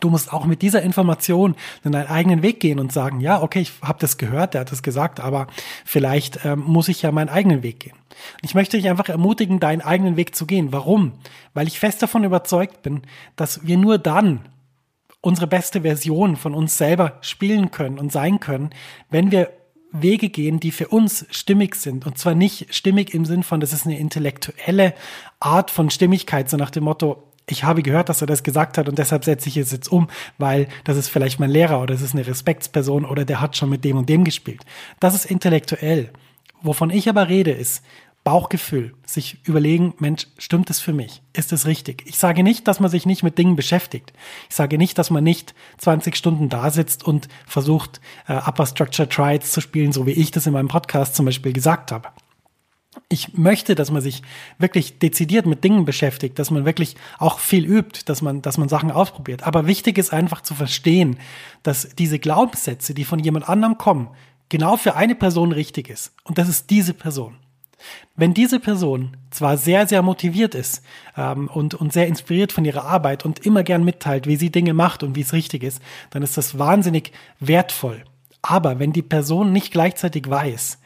Du 0.00 0.10
musst 0.10 0.32
auch 0.32 0.44
mit 0.44 0.62
dieser 0.62 0.82
Information 0.82 1.56
in 1.82 1.92
deinen 1.92 2.06
eigenen 2.06 2.42
Weg 2.42 2.60
gehen 2.60 2.78
und 2.78 2.92
sagen, 2.92 3.20
ja, 3.20 3.42
okay, 3.42 3.60
ich 3.60 3.72
habe 3.82 3.98
das 3.98 4.16
gehört, 4.16 4.54
der 4.54 4.60
hat 4.60 4.70
das 4.70 4.84
gesagt, 4.84 5.18
aber 5.18 5.48
vielleicht 5.84 6.44
ähm, 6.44 6.60
muss 6.60 6.88
ich 6.88 7.02
ja 7.02 7.10
meinen 7.10 7.30
eigenen 7.30 7.64
Weg 7.64 7.80
gehen. 7.80 7.96
Ich 8.42 8.54
möchte 8.54 8.76
dich 8.76 8.88
einfach 8.88 9.08
ermutigen, 9.08 9.58
deinen 9.58 9.80
eigenen 9.80 10.16
Weg 10.16 10.36
zu 10.36 10.46
gehen. 10.46 10.72
Warum? 10.72 11.14
Weil 11.52 11.66
ich 11.66 11.80
fest 11.80 12.00
davon 12.00 12.22
überzeugt 12.22 12.82
bin, 12.82 13.02
dass 13.34 13.66
wir 13.66 13.76
nur 13.76 13.98
dann 13.98 14.42
unsere 15.20 15.48
beste 15.48 15.80
Version 15.80 16.36
von 16.36 16.54
uns 16.54 16.78
selber 16.78 17.18
spielen 17.22 17.72
können 17.72 17.98
und 17.98 18.12
sein 18.12 18.38
können, 18.38 18.70
wenn 19.10 19.32
wir 19.32 19.50
Wege 19.92 20.28
gehen, 20.28 20.60
die 20.60 20.70
für 20.70 20.88
uns 20.88 21.26
stimmig 21.30 21.74
sind. 21.74 22.06
Und 22.06 22.18
zwar 22.18 22.34
nicht 22.34 22.74
stimmig 22.74 23.14
im 23.14 23.24
Sinn 23.24 23.42
von, 23.42 23.60
das 23.60 23.72
ist 23.72 23.86
eine 23.86 23.98
intellektuelle 23.98 24.94
Art 25.40 25.70
von 25.70 25.90
Stimmigkeit, 25.90 26.50
so 26.50 26.56
nach 26.56 26.70
dem 26.70 26.84
Motto, 26.84 27.22
ich 27.50 27.64
habe 27.64 27.82
gehört, 27.82 28.08
dass 28.08 28.20
er 28.20 28.26
das 28.26 28.42
gesagt 28.42 28.76
hat 28.76 28.88
und 28.88 28.98
deshalb 28.98 29.24
setze 29.24 29.48
ich 29.48 29.56
es 29.56 29.72
jetzt 29.72 29.90
um, 29.90 30.08
weil 30.36 30.68
das 30.84 30.96
ist 30.96 31.08
vielleicht 31.08 31.40
mein 31.40 31.50
Lehrer 31.50 31.80
oder 31.80 31.94
das 31.94 32.02
ist 32.02 32.14
eine 32.14 32.26
Respektsperson 32.26 33.04
oder 33.04 33.24
der 33.24 33.40
hat 33.40 33.56
schon 33.56 33.70
mit 33.70 33.84
dem 33.84 33.96
und 33.96 34.08
dem 34.08 34.24
gespielt. 34.24 34.60
Das 35.00 35.14
ist 35.14 35.24
intellektuell. 35.24 36.10
Wovon 36.60 36.90
ich 36.90 37.08
aber 37.08 37.28
rede, 37.28 37.52
ist 37.52 37.82
Bauchgefühl, 38.28 38.92
sich 39.06 39.38
überlegen, 39.44 39.94
Mensch, 40.00 40.26
stimmt 40.36 40.68
es 40.68 40.80
für 40.80 40.92
mich? 40.92 41.22
Ist 41.32 41.50
es 41.50 41.64
richtig? 41.64 42.02
Ich 42.04 42.18
sage 42.18 42.42
nicht, 42.42 42.68
dass 42.68 42.78
man 42.78 42.90
sich 42.90 43.06
nicht 43.06 43.22
mit 43.22 43.38
Dingen 43.38 43.56
beschäftigt. 43.56 44.12
Ich 44.50 44.54
sage 44.54 44.76
nicht, 44.76 44.98
dass 44.98 45.08
man 45.08 45.24
nicht 45.24 45.54
20 45.78 46.14
Stunden 46.14 46.50
da 46.50 46.70
sitzt 46.70 47.04
und 47.04 47.28
versucht, 47.46 48.02
äh, 48.26 48.34
Upper 48.34 48.66
Structure 48.66 49.08
Triads 49.08 49.50
zu 49.52 49.62
spielen, 49.62 49.92
so 49.92 50.04
wie 50.04 50.10
ich 50.10 50.30
das 50.30 50.46
in 50.46 50.52
meinem 50.52 50.68
Podcast 50.68 51.16
zum 51.16 51.24
Beispiel 51.24 51.54
gesagt 51.54 51.90
habe 51.90 52.10
ich 53.08 53.32
möchte, 53.38 53.74
dass 53.74 53.90
man 53.90 54.02
sich 54.02 54.22
wirklich 54.58 54.98
dezidiert 54.98 55.46
mit 55.46 55.64
Dingen 55.64 55.86
beschäftigt, 55.86 56.38
dass 56.38 56.50
man 56.50 56.66
wirklich 56.66 56.96
auch 57.18 57.38
viel 57.38 57.64
übt, 57.64 58.02
dass 58.04 58.20
man, 58.20 58.42
dass 58.42 58.58
man 58.58 58.68
Sachen 58.68 58.90
ausprobiert. 58.90 59.46
Aber 59.46 59.66
wichtig 59.66 59.96
ist 59.96 60.12
einfach 60.12 60.42
zu 60.42 60.54
verstehen, 60.54 61.18
dass 61.62 61.94
diese 61.96 62.18
Glaubenssätze, 62.18 62.92
die 62.92 63.04
von 63.04 63.20
jemand 63.20 63.48
anderem 63.48 63.78
kommen, 63.78 64.08
genau 64.50 64.76
für 64.76 64.96
eine 64.96 65.14
Person 65.14 65.52
richtig 65.52 65.88
ist. 65.88 66.12
Und 66.24 66.36
das 66.36 66.48
ist 66.48 66.68
diese 66.68 66.92
Person. 66.92 67.36
Wenn 68.16 68.34
diese 68.34 68.60
Person 68.60 69.16
zwar 69.30 69.56
sehr, 69.56 69.86
sehr 69.86 70.02
motiviert 70.02 70.54
ist 70.54 70.82
ähm, 71.16 71.48
und, 71.48 71.74
und 71.74 71.92
sehr 71.92 72.08
inspiriert 72.08 72.52
von 72.52 72.64
ihrer 72.64 72.84
Arbeit 72.84 73.24
und 73.24 73.44
immer 73.46 73.62
gern 73.62 73.84
mitteilt, 73.84 74.26
wie 74.26 74.36
sie 74.36 74.50
Dinge 74.50 74.74
macht 74.74 75.02
und 75.02 75.16
wie 75.16 75.20
es 75.20 75.32
richtig 75.32 75.62
ist, 75.62 75.80
dann 76.10 76.22
ist 76.22 76.36
das 76.36 76.58
wahnsinnig 76.58 77.12
wertvoll. 77.40 78.04
Aber 78.42 78.78
wenn 78.78 78.92
die 78.92 79.02
Person 79.02 79.52
nicht 79.52 79.72
gleichzeitig 79.72 80.28
weiß, 80.28 80.78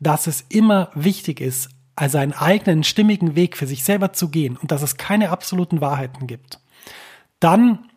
dass 0.00 0.26
es 0.26 0.44
immer 0.48 0.90
wichtig 0.94 1.40
ist, 1.40 1.70
also 1.96 2.18
einen 2.18 2.32
eigenen 2.32 2.84
stimmigen 2.84 3.34
Weg 3.34 3.56
für 3.56 3.66
sich 3.66 3.82
selber 3.82 4.12
zu 4.12 4.28
gehen 4.28 4.56
und 4.56 4.70
dass 4.70 4.82
es 4.82 4.96
keine 4.96 5.30
absoluten 5.30 5.80
Wahrheiten 5.80 6.26
gibt, 6.26 6.60
dann 7.40 7.90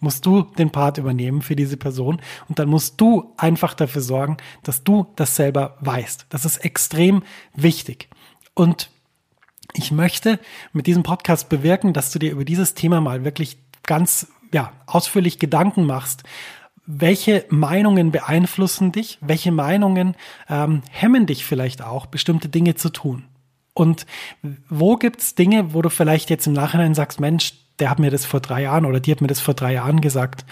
musst 0.00 0.26
du 0.26 0.42
den 0.42 0.70
Part 0.70 0.98
übernehmen 0.98 1.42
für 1.42 1.56
diese 1.56 1.76
Person 1.76 2.20
und 2.48 2.58
dann 2.58 2.68
musst 2.68 3.00
du 3.00 3.32
einfach 3.36 3.74
dafür 3.74 4.02
sorgen, 4.02 4.36
dass 4.62 4.84
du 4.84 5.06
das 5.16 5.36
selber 5.36 5.76
weißt. 5.80 6.26
Das 6.28 6.44
ist 6.44 6.58
extrem 6.58 7.22
wichtig. 7.54 8.08
Und 8.54 8.90
ich 9.72 9.90
möchte 9.90 10.38
mit 10.72 10.86
diesem 10.86 11.02
Podcast 11.02 11.48
bewirken, 11.48 11.92
dass 11.92 12.10
du 12.10 12.18
dir 12.18 12.32
über 12.32 12.44
dieses 12.44 12.74
Thema 12.74 13.00
mal 13.00 13.24
wirklich 13.24 13.58
ganz 13.82 14.28
ja, 14.52 14.72
ausführlich 14.86 15.38
Gedanken 15.38 15.84
machst, 15.84 16.22
welche 16.86 17.44
Meinungen 17.48 18.12
beeinflussen 18.12 18.92
dich, 18.92 19.18
welche 19.20 19.50
Meinungen 19.50 20.14
ähm, 20.48 20.82
hemmen 20.90 21.26
dich 21.26 21.44
vielleicht 21.44 21.82
auch, 21.82 22.06
bestimmte 22.06 22.48
Dinge 22.48 22.76
zu 22.76 22.90
tun. 22.90 23.24
Und 23.74 24.06
wo 24.70 24.96
gibt's 24.96 25.34
Dinge, 25.34 25.74
wo 25.74 25.82
du 25.82 25.90
vielleicht 25.90 26.30
jetzt 26.30 26.46
im 26.46 26.54
Nachhinein 26.54 26.94
sagst, 26.94 27.20
Mensch, 27.20 27.54
der 27.78 27.90
hat 27.90 27.98
mir 27.98 28.10
das 28.10 28.24
vor 28.24 28.40
drei 28.40 28.62
Jahren 28.62 28.86
oder 28.86 29.00
die 29.00 29.10
hat 29.10 29.20
mir 29.20 29.26
das 29.28 29.40
vor 29.40 29.54
drei 29.54 29.74
Jahren 29.74 30.00
gesagt. 30.00 30.44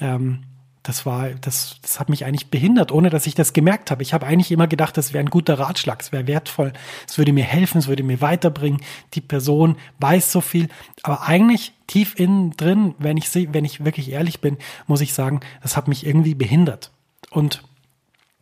Ähm, 0.00 0.44
das 0.82 1.04
war, 1.04 1.28
das, 1.28 1.76
das 1.82 2.00
hat 2.00 2.08
mich 2.08 2.24
eigentlich 2.24 2.48
behindert, 2.48 2.90
ohne 2.90 3.10
dass 3.10 3.26
ich 3.26 3.34
das 3.34 3.52
gemerkt 3.52 3.90
habe. 3.90 4.02
Ich 4.02 4.14
habe 4.14 4.26
eigentlich 4.26 4.50
immer 4.50 4.66
gedacht, 4.66 4.96
das 4.96 5.12
wäre 5.12 5.22
ein 5.22 5.30
guter 5.30 5.58
Ratschlag, 5.58 6.00
es 6.00 6.10
wäre 6.10 6.26
wertvoll, 6.26 6.72
es 7.06 7.18
würde 7.18 7.34
mir 7.34 7.44
helfen, 7.44 7.78
es 7.78 7.88
würde 7.88 8.02
mir 8.02 8.22
weiterbringen. 8.22 8.80
Die 9.12 9.20
Person 9.20 9.76
weiß 9.98 10.32
so 10.32 10.40
viel, 10.40 10.68
aber 11.02 11.28
eigentlich 11.28 11.74
tief 11.86 12.18
innen 12.18 12.52
drin, 12.56 12.94
wenn 12.98 13.18
ich 13.18 13.28
wenn 13.34 13.64
ich 13.64 13.84
wirklich 13.84 14.10
ehrlich 14.10 14.40
bin, 14.40 14.56
muss 14.86 15.02
ich 15.02 15.12
sagen, 15.12 15.40
das 15.62 15.76
hat 15.76 15.86
mich 15.86 16.06
irgendwie 16.06 16.34
behindert. 16.34 16.92
Und 17.30 17.62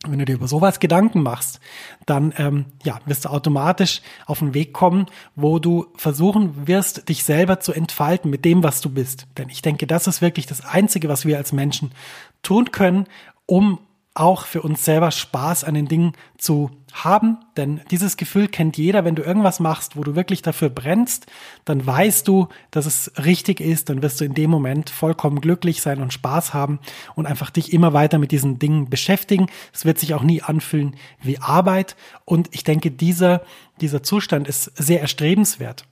wenn 0.07 0.19
du 0.19 0.25
dir 0.25 0.35
über 0.35 0.47
sowas 0.47 0.79
Gedanken 0.79 1.23
machst, 1.23 1.61
dann 2.07 2.33
ähm, 2.37 2.67
ja, 2.85 3.01
wirst 3.07 3.25
du 3.25 3.31
automatisch 3.31 4.01
auf 4.27 4.39
den 4.39 4.55
Weg 4.55 4.73
kommen, 4.73 5.07
wo 5.35 5.59
du 5.59 5.87
versuchen 5.97 6.69
wirst, 6.69 7.09
dich 7.09 7.25
selber 7.25 7.59
zu 7.59 7.73
entfalten 7.73 8.31
mit 8.31 8.45
dem, 8.45 8.63
was 8.63 8.81
du 8.81 8.91
bist. 8.91 9.27
Denn 9.37 9.49
ich 9.49 9.61
denke, 9.61 9.87
das 9.87 10.07
ist 10.07 10.23
wirklich 10.23 10.47
das 10.47 10.65
Einzige, 10.65 11.09
was 11.09 11.27
wir 11.27 11.37
als 11.37 11.53
Menschen 11.53 11.93
tun 12.43 12.71
können, 12.71 13.07
um 13.47 13.81
auch 14.15 14.47
für 14.47 14.63
uns 14.63 14.85
selber 14.85 15.11
Spaß 15.11 15.65
an 15.65 15.75
den 15.75 15.89
Dingen 15.89 16.13
zu 16.37 16.71
haben. 16.93 17.39
Denn 17.57 17.81
dieses 17.91 18.17
Gefühl 18.17 18.49
kennt 18.49 18.77
jeder, 18.77 19.05
wenn 19.05 19.15
du 19.15 19.23
irgendwas 19.23 19.61
machst, 19.61 19.97
wo 19.97 20.05
du 20.05 20.15
wirklich 20.15 20.43
dafür 20.43 20.71
brennst, 20.71 21.27
dann 21.65 21.87
weißt 21.87 22.27
du, 22.27 22.49
dass 22.71 22.87
es 22.87 23.13
richtig 23.25 23.61
ist, 23.61 23.89
dann 23.89 24.03
wirst 24.03 24.21
du 24.21 24.25
in 24.25 24.35
dem 24.35 24.51
Moment 24.51 24.91
vollkommen 24.91 25.41
glücklich 25.41 25.83
sein 25.83 26.01
und 26.01 26.13
Spaß 26.13 26.55
haben 26.55 26.79
und 27.15 27.27
einfach 27.27 27.51
dich 27.51 27.73
immer 27.73 27.93
weiter 27.93 28.19
mit 28.19 28.33
diesen 28.33 28.59
Dingen 28.59 28.89
beschäftigen. 28.89 29.47
Es 29.73 29.85
wird 29.85 29.99
sich 29.99 30.15
auch 30.15 30.23
nie 30.23 30.43
anfühlen 30.43 30.97
wie 31.21 31.39
Arbeit. 31.39 31.97
Und 32.25 32.49
ich 32.53 32.65
denke, 32.65 32.91
dieser, 32.91 33.43
dieser 33.81 34.03
Zustand 34.03 34.49
ist 34.49 34.65
sehr 34.77 35.01
erstrebenswert 35.01 35.85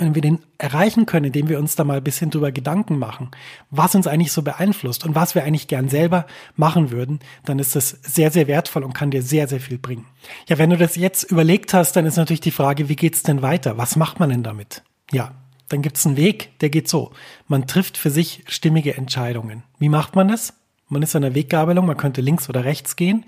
wenn 0.00 0.14
wir 0.14 0.22
den 0.22 0.40
erreichen 0.58 1.06
können, 1.06 1.26
indem 1.26 1.48
wir 1.48 1.58
uns 1.58 1.76
da 1.76 1.84
mal 1.84 1.98
ein 1.98 2.04
bisschen 2.04 2.30
drüber 2.30 2.52
Gedanken 2.52 2.98
machen, 2.98 3.30
was 3.70 3.94
uns 3.94 4.06
eigentlich 4.06 4.32
so 4.32 4.42
beeinflusst 4.42 5.04
und 5.04 5.14
was 5.14 5.34
wir 5.34 5.44
eigentlich 5.44 5.68
gern 5.68 5.88
selber 5.88 6.26
machen 6.56 6.90
würden, 6.90 7.20
dann 7.44 7.58
ist 7.58 7.76
das 7.76 7.90
sehr, 8.02 8.30
sehr 8.30 8.46
wertvoll 8.46 8.84
und 8.84 8.94
kann 8.94 9.10
dir 9.10 9.22
sehr, 9.22 9.48
sehr 9.48 9.60
viel 9.60 9.78
bringen. 9.78 10.06
Ja, 10.48 10.58
wenn 10.58 10.70
du 10.70 10.76
das 10.76 10.96
jetzt 10.96 11.24
überlegt 11.24 11.74
hast, 11.74 11.92
dann 11.92 12.06
ist 12.06 12.16
natürlich 12.16 12.40
die 12.40 12.50
Frage, 12.50 12.88
wie 12.88 12.96
geht's 12.96 13.22
denn 13.22 13.42
weiter? 13.42 13.78
Was 13.78 13.96
macht 13.96 14.20
man 14.20 14.30
denn 14.30 14.42
damit? 14.42 14.82
Ja, 15.10 15.32
dann 15.68 15.82
gibt's 15.82 16.06
einen 16.06 16.16
Weg, 16.16 16.58
der 16.60 16.70
geht 16.70 16.88
so. 16.88 17.12
Man 17.48 17.66
trifft 17.66 17.96
für 17.96 18.10
sich 18.10 18.44
stimmige 18.46 18.96
Entscheidungen. 18.96 19.62
Wie 19.78 19.88
macht 19.88 20.14
man 20.16 20.28
das? 20.28 20.54
Man 20.88 21.02
ist 21.02 21.16
an 21.16 21.22
der 21.22 21.34
Weggabelung, 21.34 21.86
man 21.86 21.96
könnte 21.96 22.20
links 22.20 22.48
oder 22.48 22.64
rechts 22.64 22.96
gehen. 22.96 23.24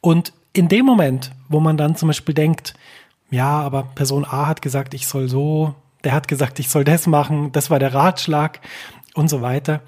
Und 0.00 0.32
in 0.52 0.68
dem 0.68 0.86
Moment, 0.86 1.32
wo 1.48 1.60
man 1.60 1.76
dann 1.76 1.96
zum 1.96 2.08
Beispiel 2.08 2.34
denkt, 2.34 2.74
ja, 3.30 3.60
aber 3.60 3.84
Person 3.94 4.24
A 4.24 4.46
hat 4.46 4.62
gesagt, 4.62 4.94
ich 4.94 5.06
soll 5.06 5.28
so 5.28 5.74
der 6.04 6.12
hat 6.12 6.28
gesagt, 6.28 6.58
ich 6.58 6.68
soll 6.68 6.84
das 6.84 7.06
machen, 7.06 7.52
das 7.52 7.70
war 7.70 7.78
der 7.78 7.94
Ratschlag 7.94 8.60
und 9.14 9.28
so 9.28 9.42
weiter. 9.42 9.82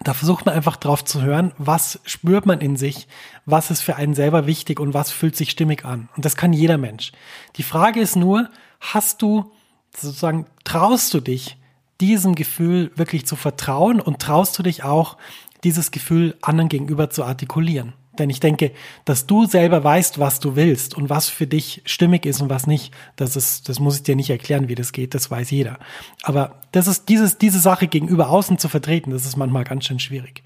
Da 0.00 0.14
versucht 0.14 0.46
man 0.46 0.54
einfach 0.54 0.76
drauf 0.76 1.04
zu 1.04 1.22
hören, 1.22 1.52
was 1.58 2.00
spürt 2.04 2.46
man 2.46 2.60
in 2.60 2.76
sich, 2.76 3.08
was 3.46 3.70
ist 3.70 3.80
für 3.80 3.96
einen 3.96 4.14
selber 4.14 4.46
wichtig 4.46 4.78
und 4.78 4.94
was 4.94 5.10
fühlt 5.10 5.36
sich 5.36 5.50
stimmig 5.50 5.84
an. 5.84 6.08
Und 6.14 6.24
das 6.24 6.36
kann 6.36 6.52
jeder 6.52 6.78
Mensch. 6.78 7.12
Die 7.56 7.64
Frage 7.64 8.00
ist 8.00 8.14
nur, 8.14 8.48
hast 8.80 9.22
du 9.22 9.50
sozusagen, 9.96 10.46
traust 10.64 11.12
du 11.14 11.20
dich, 11.20 11.56
diesem 12.00 12.36
Gefühl 12.36 12.92
wirklich 12.94 13.26
zu 13.26 13.34
vertrauen 13.34 14.00
und 14.00 14.20
traust 14.20 14.56
du 14.58 14.62
dich 14.62 14.84
auch, 14.84 15.16
dieses 15.64 15.90
Gefühl 15.90 16.36
anderen 16.42 16.68
gegenüber 16.68 17.10
zu 17.10 17.24
artikulieren? 17.24 17.94
Denn 18.18 18.30
ich 18.30 18.40
denke, 18.40 18.72
dass 19.04 19.26
du 19.26 19.46
selber 19.46 19.84
weißt, 19.84 20.18
was 20.18 20.40
du 20.40 20.56
willst 20.56 20.94
und 20.96 21.10
was 21.10 21.28
für 21.28 21.46
dich 21.46 21.82
stimmig 21.84 22.26
ist 22.26 22.40
und 22.40 22.50
was 22.50 22.66
nicht, 22.66 22.92
das 23.16 23.36
ist, 23.36 23.68
das 23.68 23.80
muss 23.80 23.96
ich 23.96 24.02
dir 24.02 24.16
nicht 24.16 24.30
erklären, 24.30 24.68
wie 24.68 24.74
das 24.74 24.92
geht, 24.92 25.14
das 25.14 25.30
weiß 25.30 25.50
jeder. 25.50 25.78
Aber 26.22 26.60
das 26.72 26.86
ist 26.86 27.08
dieses, 27.08 27.38
diese 27.38 27.60
Sache 27.60 27.86
gegenüber 27.88 28.30
außen 28.30 28.58
zu 28.58 28.68
vertreten, 28.68 29.10
das 29.10 29.24
ist 29.24 29.36
manchmal 29.36 29.64
ganz 29.64 29.84
schön 29.84 29.98
schwierig. 29.98 30.42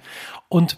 Und 0.49 0.77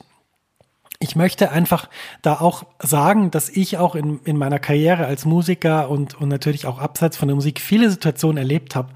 ich 1.00 1.16
möchte 1.16 1.50
einfach 1.50 1.90
da 2.22 2.40
auch 2.40 2.64
sagen, 2.78 3.30
dass 3.30 3.48
ich 3.48 3.76
auch 3.76 3.94
in, 3.94 4.20
in 4.24 4.36
meiner 4.38 4.58
Karriere 4.58 5.06
als 5.06 5.24
Musiker 5.24 5.90
und, 5.90 6.14
und 6.14 6.28
natürlich 6.28 6.66
auch 6.66 6.78
abseits 6.78 7.16
von 7.16 7.28
der 7.28 7.34
Musik 7.34 7.60
viele 7.60 7.90
Situationen 7.90 8.38
erlebt 8.38 8.74
habe, 8.74 8.92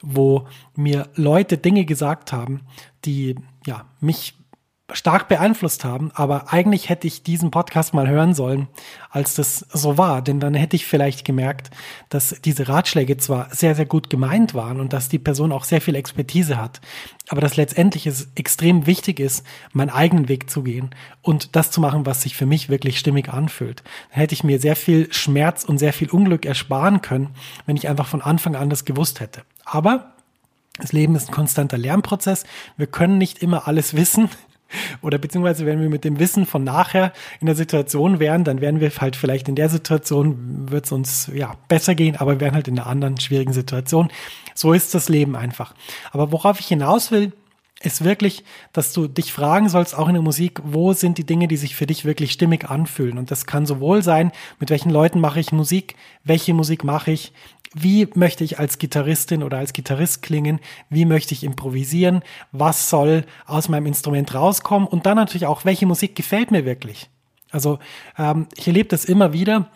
wo 0.00 0.48
mir 0.74 1.08
Leute 1.14 1.58
Dinge 1.58 1.84
gesagt 1.84 2.32
haben, 2.32 2.62
die 3.04 3.36
ja 3.64 3.84
mich 4.00 4.34
stark 4.92 5.28
beeinflusst 5.28 5.84
haben, 5.84 6.10
aber 6.12 6.52
eigentlich 6.52 6.88
hätte 6.88 7.06
ich 7.06 7.22
diesen 7.22 7.50
Podcast 7.50 7.94
mal 7.94 8.08
hören 8.08 8.34
sollen, 8.34 8.68
als 9.10 9.34
das 9.34 9.60
so 9.72 9.96
war, 9.96 10.22
denn 10.22 10.40
dann 10.40 10.54
hätte 10.54 10.76
ich 10.76 10.86
vielleicht 10.86 11.24
gemerkt, 11.24 11.70
dass 12.08 12.40
diese 12.44 12.68
Ratschläge 12.68 13.16
zwar 13.16 13.48
sehr, 13.54 13.74
sehr 13.74 13.86
gut 13.86 14.10
gemeint 14.10 14.54
waren 14.54 14.80
und 14.80 14.92
dass 14.92 15.08
die 15.08 15.18
Person 15.18 15.52
auch 15.52 15.64
sehr 15.64 15.80
viel 15.80 15.94
Expertise 15.94 16.58
hat, 16.58 16.80
aber 17.28 17.40
dass 17.40 17.56
letztendlich 17.56 18.06
es 18.06 18.32
extrem 18.34 18.86
wichtig 18.86 19.20
ist, 19.20 19.46
meinen 19.72 19.90
eigenen 19.90 20.28
Weg 20.28 20.50
zu 20.50 20.62
gehen 20.62 20.90
und 21.22 21.56
das 21.56 21.70
zu 21.70 21.80
machen, 21.80 22.04
was 22.04 22.22
sich 22.22 22.36
für 22.36 22.46
mich 22.46 22.68
wirklich 22.68 22.98
stimmig 22.98 23.28
anfühlt. 23.32 23.82
Dann 24.10 24.20
hätte 24.20 24.34
ich 24.34 24.44
mir 24.44 24.60
sehr 24.60 24.76
viel 24.76 25.12
Schmerz 25.12 25.64
und 25.64 25.78
sehr 25.78 25.92
viel 25.92 26.10
Unglück 26.10 26.44
ersparen 26.44 27.00
können, 27.00 27.30
wenn 27.66 27.76
ich 27.76 27.88
einfach 27.88 28.08
von 28.08 28.20
Anfang 28.20 28.56
an 28.56 28.68
das 28.68 28.84
gewusst 28.84 29.20
hätte. 29.20 29.42
Aber 29.64 30.12
das 30.78 30.92
Leben 30.92 31.14
ist 31.14 31.28
ein 31.28 31.34
konstanter 31.34 31.78
Lernprozess. 31.78 32.44
Wir 32.76 32.86
können 32.86 33.18
nicht 33.18 33.42
immer 33.42 33.68
alles 33.68 33.94
wissen. 33.94 34.28
Oder 35.00 35.18
beziehungsweise, 35.18 35.66
wenn 35.66 35.80
wir 35.80 35.88
mit 35.88 36.04
dem 36.04 36.18
Wissen 36.18 36.46
von 36.46 36.64
nachher 36.64 37.12
in 37.40 37.46
der 37.46 37.56
Situation 37.56 38.20
wären, 38.20 38.44
dann 38.44 38.60
wären 38.60 38.80
wir 38.80 38.90
halt 38.90 39.16
vielleicht 39.16 39.48
in 39.48 39.54
der 39.54 39.68
Situation, 39.68 40.70
wird 40.70 40.86
es 40.86 40.92
uns 40.92 41.30
ja 41.34 41.54
besser 41.68 41.94
gehen, 41.94 42.16
aber 42.16 42.32
wir 42.32 42.40
wären 42.40 42.54
halt 42.54 42.68
in 42.68 42.78
einer 42.78 42.88
anderen 42.88 43.18
schwierigen 43.18 43.52
Situation. 43.52 44.10
So 44.54 44.72
ist 44.72 44.94
das 44.94 45.08
Leben 45.08 45.36
einfach. 45.36 45.74
Aber 46.10 46.32
worauf 46.32 46.60
ich 46.60 46.66
hinaus 46.66 47.10
will, 47.10 47.32
ist 47.82 48.04
wirklich, 48.04 48.44
dass 48.72 48.92
du 48.92 49.08
dich 49.08 49.32
fragen 49.32 49.68
sollst, 49.68 49.96
auch 49.96 50.08
in 50.08 50.14
der 50.14 50.22
Musik, 50.22 50.60
wo 50.64 50.92
sind 50.92 51.18
die 51.18 51.26
Dinge, 51.26 51.48
die 51.48 51.56
sich 51.56 51.74
für 51.74 51.86
dich 51.86 52.04
wirklich 52.04 52.32
stimmig 52.32 52.70
anfühlen? 52.70 53.18
Und 53.18 53.30
das 53.30 53.46
kann 53.46 53.66
sowohl 53.66 54.02
sein, 54.02 54.32
mit 54.58 54.70
welchen 54.70 54.90
Leuten 54.90 55.20
mache 55.20 55.40
ich 55.40 55.52
Musik, 55.52 55.96
welche 56.24 56.54
Musik 56.54 56.84
mache 56.84 57.10
ich, 57.10 57.32
wie 57.74 58.08
möchte 58.14 58.44
ich 58.44 58.58
als 58.58 58.78
Gitarristin 58.78 59.42
oder 59.42 59.58
als 59.58 59.72
Gitarrist 59.72 60.22
klingen, 60.22 60.60
wie 60.90 61.04
möchte 61.04 61.34
ich 61.34 61.44
improvisieren, 61.44 62.22
was 62.52 62.90
soll 62.90 63.24
aus 63.46 63.68
meinem 63.68 63.86
Instrument 63.86 64.34
rauskommen 64.34 64.86
und 64.86 65.06
dann 65.06 65.16
natürlich 65.16 65.46
auch, 65.46 65.64
welche 65.64 65.86
Musik 65.86 66.14
gefällt 66.14 66.50
mir 66.50 66.64
wirklich. 66.64 67.08
Also 67.50 67.78
ähm, 68.18 68.46
ich 68.56 68.66
erlebe 68.66 68.88
das 68.88 69.04
immer 69.04 69.32
wieder, 69.32 69.70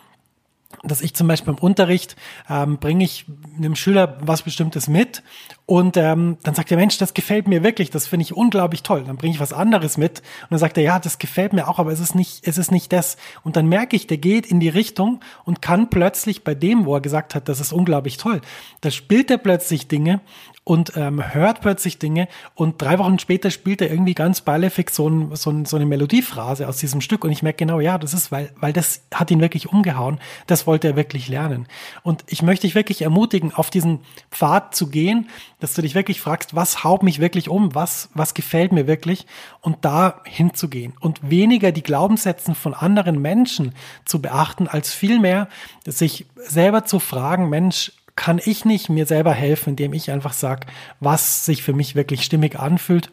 dass 0.82 1.00
ich 1.00 1.14
zum 1.14 1.28
Beispiel 1.28 1.52
im 1.52 1.58
Unterricht 1.58 2.16
ähm, 2.48 2.78
bringe 2.78 3.04
ich 3.04 3.26
einem 3.56 3.76
Schüler 3.76 4.18
was 4.20 4.42
Bestimmtes 4.42 4.88
mit 4.88 5.22
und 5.64 5.96
ähm, 5.96 6.38
dann 6.42 6.54
sagt 6.54 6.70
der 6.70 6.76
Mensch, 6.76 6.98
das 6.98 7.14
gefällt 7.14 7.48
mir 7.48 7.62
wirklich, 7.62 7.90
das 7.90 8.06
finde 8.06 8.22
ich 8.22 8.36
unglaublich 8.36 8.82
toll. 8.82 9.02
Dann 9.04 9.16
bringe 9.16 9.34
ich 9.34 9.40
was 9.40 9.52
anderes 9.52 9.96
mit 9.96 10.20
und 10.42 10.50
dann 10.50 10.58
sagt 10.58 10.76
er, 10.78 10.84
ja, 10.84 10.98
das 10.98 11.18
gefällt 11.18 11.52
mir 11.52 11.68
auch, 11.68 11.78
aber 11.78 11.92
es 11.92 12.00
ist 12.00 12.14
nicht, 12.14 12.46
es 12.46 12.58
ist 12.58 12.70
nicht 12.70 12.92
das. 12.92 13.16
Und 13.42 13.56
dann 13.56 13.66
merke 13.66 13.96
ich, 13.96 14.06
der 14.06 14.18
geht 14.18 14.46
in 14.46 14.60
die 14.60 14.68
Richtung 14.68 15.20
und 15.44 15.62
kann 15.62 15.90
plötzlich 15.90 16.44
bei 16.44 16.54
dem, 16.54 16.84
wo 16.86 16.94
er 16.94 17.00
gesagt 17.00 17.34
hat, 17.34 17.48
das 17.48 17.60
ist 17.60 17.72
unglaublich 17.72 18.16
toll, 18.16 18.40
da 18.80 18.90
spielt 18.90 19.30
er 19.30 19.38
plötzlich 19.38 19.88
Dinge 19.88 20.20
und 20.66 20.96
ähm, 20.96 21.22
hört 21.32 21.60
plötzlich 21.60 22.00
Dinge 22.00 22.26
und 22.56 22.82
drei 22.82 22.98
Wochen 22.98 23.20
später 23.20 23.52
spielt 23.52 23.80
er 23.80 23.88
irgendwie 23.88 24.14
ganz 24.14 24.40
beiläufig 24.40 24.90
so, 24.90 25.08
ein, 25.08 25.36
so, 25.36 25.50
ein, 25.50 25.64
so 25.64 25.76
eine 25.76 25.86
Melodiephrase 25.86 26.66
aus 26.66 26.78
diesem 26.78 27.00
Stück 27.00 27.22
und 27.24 27.30
ich 27.30 27.44
merke 27.44 27.58
genau, 27.58 27.78
ja, 27.78 27.98
das 27.98 28.12
ist, 28.12 28.32
weil, 28.32 28.50
weil 28.58 28.72
das 28.72 29.02
hat 29.14 29.30
ihn 29.30 29.40
wirklich 29.40 29.68
umgehauen, 29.68 30.18
das 30.48 30.66
wollte 30.66 30.88
er 30.88 30.96
wirklich 30.96 31.28
lernen. 31.28 31.68
Und 32.02 32.24
ich 32.26 32.42
möchte 32.42 32.66
dich 32.66 32.74
wirklich 32.74 33.02
ermutigen, 33.02 33.54
auf 33.54 33.70
diesen 33.70 34.00
Pfad 34.32 34.74
zu 34.74 34.88
gehen, 34.88 35.28
dass 35.60 35.74
du 35.74 35.82
dich 35.82 35.94
wirklich 35.94 36.20
fragst, 36.20 36.56
was 36.56 36.82
haut 36.82 37.04
mich 37.04 37.20
wirklich 37.20 37.48
um, 37.48 37.76
was, 37.76 38.08
was 38.14 38.34
gefällt 38.34 38.72
mir 38.72 38.88
wirklich? 38.88 39.24
Und 39.60 39.84
da 39.84 40.20
hinzugehen 40.24 40.94
und 40.98 41.30
weniger 41.30 41.70
die 41.70 41.84
Glaubenssätzen 41.84 42.56
von 42.56 42.74
anderen 42.74 43.22
Menschen 43.22 43.72
zu 44.04 44.20
beachten, 44.20 44.66
als 44.66 44.92
vielmehr 44.92 45.46
sich 45.86 46.26
selber 46.34 46.84
zu 46.84 46.98
fragen, 46.98 47.50
Mensch, 47.50 47.92
kann 48.16 48.40
ich 48.44 48.64
nicht 48.64 48.88
mir 48.88 49.06
selber 49.06 49.32
helfen, 49.32 49.70
indem 49.70 49.92
ich 49.92 50.10
einfach 50.10 50.32
sage, 50.32 50.66
was 51.00 51.44
sich 51.44 51.62
für 51.62 51.74
mich 51.74 51.94
wirklich 51.94 52.22
stimmig 52.22 52.58
anfühlt 52.58 53.10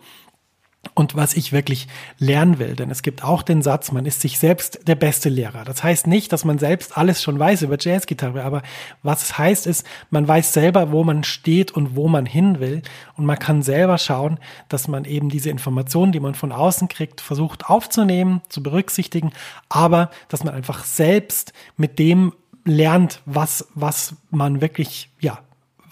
und 0.95 1.15
was 1.15 1.33
ich 1.33 1.53
wirklich 1.53 1.87
lernen 2.19 2.59
will. 2.59 2.75
Denn 2.75 2.91
es 2.91 3.01
gibt 3.01 3.23
auch 3.23 3.41
den 3.41 3.61
Satz, 3.61 3.91
man 3.91 4.05
ist 4.05 4.21
sich 4.21 4.37
selbst 4.37 4.87
der 4.87 4.95
beste 4.95 5.29
Lehrer. 5.29 5.63
Das 5.63 5.83
heißt 5.83 6.07
nicht, 6.07 6.31
dass 6.31 6.45
man 6.45 6.59
selbst 6.59 6.97
alles 6.97 7.23
schon 7.23 7.39
weiß 7.39 7.63
über 7.63 7.77
Jazzgitarre, 7.79 8.43
aber 8.43 8.61
was 9.01 9.23
es 9.23 9.37
heißt 9.37 9.65
ist, 9.65 9.87
man 10.09 10.27
weiß 10.27 10.53
selber, 10.53 10.91
wo 10.91 11.03
man 11.03 11.23
steht 11.23 11.71
und 11.71 11.95
wo 11.95 12.07
man 12.07 12.25
hin 12.25 12.59
will. 12.59 12.81
Und 13.15 13.25
man 13.25 13.39
kann 13.39 13.63
selber 13.63 13.97
schauen, 13.97 14.39
dass 14.69 14.87
man 14.87 15.05
eben 15.05 15.29
diese 15.29 15.49
Informationen, 15.49 16.11
die 16.11 16.19
man 16.19 16.35
von 16.35 16.51
außen 16.51 16.89
kriegt, 16.89 17.21
versucht 17.21 17.69
aufzunehmen, 17.69 18.41
zu 18.49 18.61
berücksichtigen, 18.61 19.31
aber 19.69 20.11
dass 20.27 20.43
man 20.43 20.53
einfach 20.53 20.83
selbst 20.83 21.53
mit 21.77 21.97
dem 21.97 22.33
lernt, 22.65 23.21
was, 23.25 23.67
was 23.75 24.15
man 24.29 24.61
wirklich, 24.61 25.09
ja, 25.19 25.39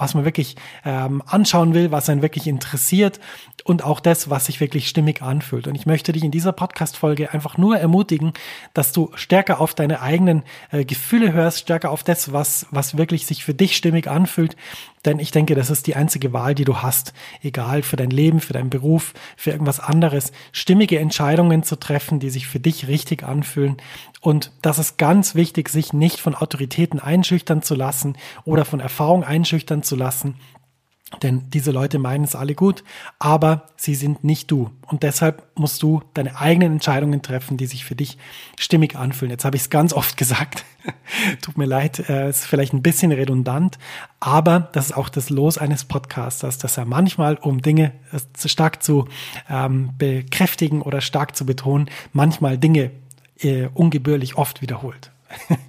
was 0.02 0.16
man 0.16 0.26
wirklich 0.26 0.56
ähm, 0.84 1.22
anschauen 1.28 1.76
will, 1.76 1.92
was 1.92 2.10
einen 2.10 2.24
wirklich 2.24 2.48
interessiert 2.48 3.20
und 3.64 3.84
auch 3.84 4.00
das, 4.00 4.32
was 4.32 4.48
sich 4.48 4.60
wirklich 4.60 4.88
stimmig 4.88 5.22
anfühlt. 5.22 5.68
Und 5.68 5.76
ich 5.76 5.86
möchte 5.86 6.12
dich 6.12 6.24
in 6.24 6.32
dieser 6.32 6.52
Podcast-Folge 6.52 7.32
einfach 7.32 7.58
nur 7.60 7.78
ermutigen, 7.78 8.34
dass 8.74 8.94
du 8.94 9.12
stärker 9.14 9.62
auf 9.62 9.76
deine 9.76 10.02
eigenen 10.02 10.42
äh, 10.72 10.86
Gefühle 10.86 11.34
hörst, 11.34 11.60
stärker 11.60 11.92
auf 11.92 12.04
das, 12.04 12.34
was, 12.34 12.66
was 12.72 12.98
wirklich 12.98 13.28
sich 13.28 13.44
für 13.44 13.54
dich 13.54 13.78
stimmig 13.78 14.08
anfühlt. 14.08 14.56
Denn 15.06 15.20
ich 15.20 15.32
denke, 15.32 15.56
das 15.56 15.70
ist 15.70 15.88
die 15.88 15.96
einzige 15.96 16.34
Wahl, 16.34 16.56
die 16.56 16.66
du 16.66 16.78
hast. 16.78 17.14
Egal 17.42 17.82
für 17.82 17.96
dein 17.96 18.12
Leben, 18.12 18.40
für 18.40 18.54
deinen 18.54 18.70
Beruf, 18.70 19.14
für 19.36 19.52
irgendwas 19.52 19.80
anderes. 19.80 20.32
Stimmige 20.52 21.00
Entscheidungen 21.00 21.64
zu 21.64 21.76
treffen, 21.76 22.20
die 22.20 22.30
sich 22.30 22.48
für 22.48 22.60
dich 22.60 22.88
richtig 22.88 23.24
anfühlen. 23.24 23.78
Und 24.22 24.52
das 24.62 24.78
ist 24.78 24.98
ganz 24.98 25.34
wichtig, 25.34 25.70
sich 25.70 25.94
nicht 25.94 26.20
von 26.20 26.36
Autoritäten 26.36 27.00
einschüchtern 27.00 27.64
zu 27.64 27.74
lassen 27.76 28.16
oder 28.46 28.66
von 28.66 28.80
Erfahrung 28.80 29.24
einschüchtern 29.24 29.82
zu 29.82 29.96
lassen. 29.96 30.36
Denn 31.22 31.50
diese 31.50 31.72
Leute 31.72 32.00
meinen 32.00 32.24
es 32.24 32.36
alle 32.36 32.56
gut, 32.56 32.84
aber 33.20 33.68
sie 33.76 33.96
sind 33.96 34.24
nicht 34.24 34.50
du. 34.50 34.72
Und 34.88 35.04
deshalb 35.04 35.44
musst 35.56 35.84
du 35.84 36.02
deine 36.14 36.38
eigenen 36.38 36.74
Entscheidungen 36.74 37.22
treffen, 37.22 37.58
die 37.58 37.66
sich 37.66 37.84
für 37.84 37.96
dich 37.96 38.18
stimmig 38.58 38.96
anfühlen. 38.96 39.30
Jetzt 39.30 39.44
habe 39.44 39.58
ich 39.58 39.64
es 39.64 39.70
ganz 39.70 39.94
oft 39.94 40.16
gesagt. 40.22 40.64
Tut 41.42 41.58
mir 41.58 41.66
leid, 41.66 42.10
äh, 42.10 42.30
ist 42.30 42.46
vielleicht 42.46 42.74
ein 42.74 42.82
bisschen 42.82 43.12
redundant, 43.12 43.78
aber 44.20 44.70
das 44.72 44.88
ist 44.88 44.98
auch 44.98 45.10
das 45.10 45.30
Los 45.30 45.60
eines 45.60 45.84
Podcasters, 45.84 46.58
dass 46.58 46.78
er 46.78 46.86
manchmal, 46.86 47.36
um 47.36 47.62
Dinge 47.62 47.92
äh, 48.12 48.48
stark 48.48 48.82
zu 48.82 49.08
ähm, 49.50 49.92
bekräftigen 49.98 50.82
oder 50.82 51.02
stark 51.02 51.36
zu 51.36 51.46
betonen, 51.46 51.90
manchmal 52.14 52.58
Dinge 52.58 52.92
äh, 53.40 53.68
ungebührlich 53.74 54.38
oft 54.38 54.62
wiederholt. 54.62 55.12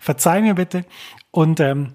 Verzeih 0.00 0.42
mir 0.42 0.54
bitte 0.54 0.84
und 1.30 1.60
ähm, 1.60 1.94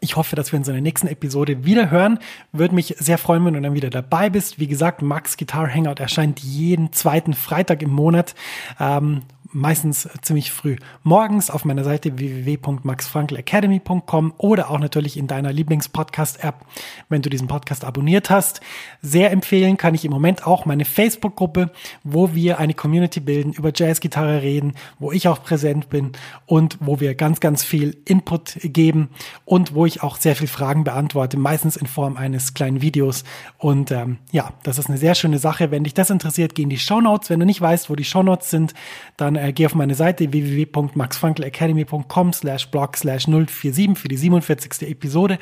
ich 0.00 0.16
hoffe, 0.16 0.36
dass 0.36 0.52
wir 0.52 0.58
uns 0.58 0.68
in 0.68 0.74
der 0.74 0.82
nächsten 0.82 1.06
Episode 1.08 1.64
wieder 1.64 1.90
hören. 1.90 2.18
Würde 2.52 2.74
mich 2.74 2.94
sehr 2.98 3.18
freuen, 3.18 3.44
wenn 3.44 3.54
du 3.54 3.60
dann 3.60 3.74
wieder 3.74 3.90
dabei 3.90 4.30
bist. 4.30 4.58
Wie 4.58 4.66
gesagt, 4.66 5.02
Max 5.02 5.36
Guitar 5.36 5.72
Hangout 5.72 6.00
erscheint 6.00 6.40
jeden 6.40 6.92
zweiten 6.92 7.34
Freitag 7.34 7.82
im 7.82 7.90
Monat. 7.90 8.34
Ähm, 8.80 9.22
meistens 9.52 10.08
ziemlich 10.22 10.52
früh 10.52 10.76
morgens 11.02 11.50
auf 11.50 11.64
meiner 11.64 11.84
Seite 11.84 12.18
www.maxfrankelacademy.com 12.18 14.34
oder 14.38 14.70
auch 14.70 14.78
natürlich 14.78 15.16
in 15.16 15.26
deiner 15.26 15.52
Lieblings-Podcast-App, 15.52 16.64
wenn 17.08 17.22
du 17.22 17.30
diesen 17.30 17.48
Podcast 17.48 17.84
abonniert 17.84 18.30
hast. 18.30 18.60
Sehr 19.02 19.30
empfehlen 19.30 19.76
kann 19.76 19.94
ich 19.94 20.04
im 20.04 20.10
Moment 20.10 20.46
auch 20.46 20.66
meine 20.66 20.84
Facebook-Gruppe, 20.84 21.70
wo 22.04 22.34
wir 22.34 22.58
eine 22.58 22.74
Community 22.74 23.20
bilden, 23.20 23.52
über 23.52 23.72
Jazzgitarre 23.74 24.42
reden, 24.42 24.74
wo 24.98 25.12
ich 25.12 25.28
auch 25.28 25.42
präsent 25.42 25.88
bin 25.88 26.12
und 26.46 26.78
wo 26.80 27.00
wir 27.00 27.14
ganz, 27.14 27.40
ganz 27.40 27.64
viel 27.64 27.96
Input 28.04 28.58
geben 28.62 29.10
und 29.44 29.74
wo 29.74 29.86
ich 29.86 30.02
auch 30.02 30.16
sehr 30.16 30.36
viel 30.36 30.48
Fragen 30.48 30.84
beantworte, 30.84 31.36
meistens 31.36 31.76
in 31.76 31.86
Form 31.86 32.16
eines 32.16 32.54
kleinen 32.54 32.82
Videos. 32.82 33.24
Und 33.58 33.90
ähm, 33.90 34.18
ja, 34.32 34.52
das 34.62 34.78
ist 34.78 34.88
eine 34.88 34.98
sehr 34.98 35.14
schöne 35.14 35.38
Sache. 35.38 35.70
Wenn 35.70 35.84
dich 35.84 35.94
das 35.94 36.10
interessiert, 36.10 36.54
geh 36.54 36.62
in 36.62 36.70
die 36.70 36.78
Show 36.78 37.00
Notes. 37.00 37.30
Wenn 37.30 37.40
du 37.40 37.46
nicht 37.46 37.60
weißt, 37.60 37.90
wo 37.90 37.94
die 37.94 38.04
Show 38.04 38.22
Notes 38.22 38.50
sind, 38.50 38.74
dann 39.16 39.35
äh, 39.36 39.52
geh 39.52 39.66
auf 39.66 39.74
meine 39.74 39.94
Seite 39.94 40.32
www.maxfrankelacademy.com 40.32 42.32
slash 42.32 42.68
blog 42.68 42.96
slash 42.96 43.24
047 43.24 43.96
für 43.96 44.08
die 44.08 44.16
47. 44.16 44.88
Episode 44.88 45.38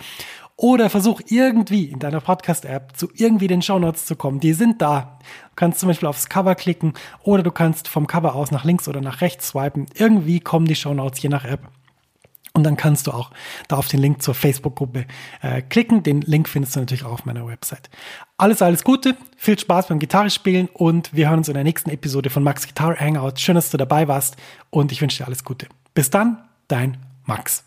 oder 0.56 0.88
versuch 0.88 1.20
irgendwie 1.28 1.86
in 1.86 1.98
deiner 1.98 2.20
Podcast-App 2.20 2.96
zu 2.96 3.08
irgendwie 3.14 3.48
den 3.48 3.62
Shownotes 3.62 4.06
zu 4.06 4.16
kommen. 4.16 4.40
Die 4.40 4.52
sind 4.52 4.80
da. 4.80 5.18
Du 5.50 5.56
kannst 5.56 5.80
zum 5.80 5.88
Beispiel 5.88 6.08
aufs 6.08 6.28
Cover 6.28 6.54
klicken 6.54 6.94
oder 7.22 7.42
du 7.42 7.50
kannst 7.50 7.88
vom 7.88 8.06
Cover 8.06 8.34
aus 8.34 8.50
nach 8.50 8.64
links 8.64 8.88
oder 8.88 9.00
nach 9.00 9.20
rechts 9.20 9.48
swipen. 9.48 9.86
Irgendwie 9.94 10.40
kommen 10.40 10.66
die 10.66 10.76
Shownotes 10.76 11.22
je 11.22 11.28
nach 11.28 11.44
App. 11.44 11.68
Und 12.56 12.62
dann 12.62 12.76
kannst 12.76 13.08
du 13.08 13.10
auch 13.10 13.32
da 13.66 13.76
auf 13.76 13.88
den 13.88 13.98
Link 13.98 14.22
zur 14.22 14.34
Facebook-Gruppe 14.34 15.06
äh, 15.42 15.60
klicken. 15.60 16.04
Den 16.04 16.20
Link 16.20 16.48
findest 16.48 16.76
du 16.76 16.80
natürlich 16.80 17.04
auch 17.04 17.10
auf 17.10 17.24
meiner 17.24 17.48
Website. 17.48 17.90
Alles, 18.36 18.62
alles 18.62 18.82
Gute, 18.82 19.16
viel 19.36 19.56
Spaß 19.56 19.86
beim 19.86 20.00
Gitarrespielen 20.00 20.68
und 20.72 21.14
wir 21.14 21.28
hören 21.28 21.38
uns 21.38 21.48
in 21.48 21.54
der 21.54 21.62
nächsten 21.62 21.88
Episode 21.90 22.30
von 22.30 22.42
Max 22.42 22.66
Guitar 22.66 22.98
Hangout. 22.98 23.34
Schön, 23.38 23.54
dass 23.54 23.70
du 23.70 23.76
dabei 23.76 24.08
warst 24.08 24.36
und 24.70 24.90
ich 24.90 25.00
wünsche 25.00 25.18
dir 25.18 25.26
alles 25.26 25.44
Gute. 25.44 25.68
Bis 25.94 26.10
dann, 26.10 26.42
dein 26.66 26.96
Max. 27.26 27.62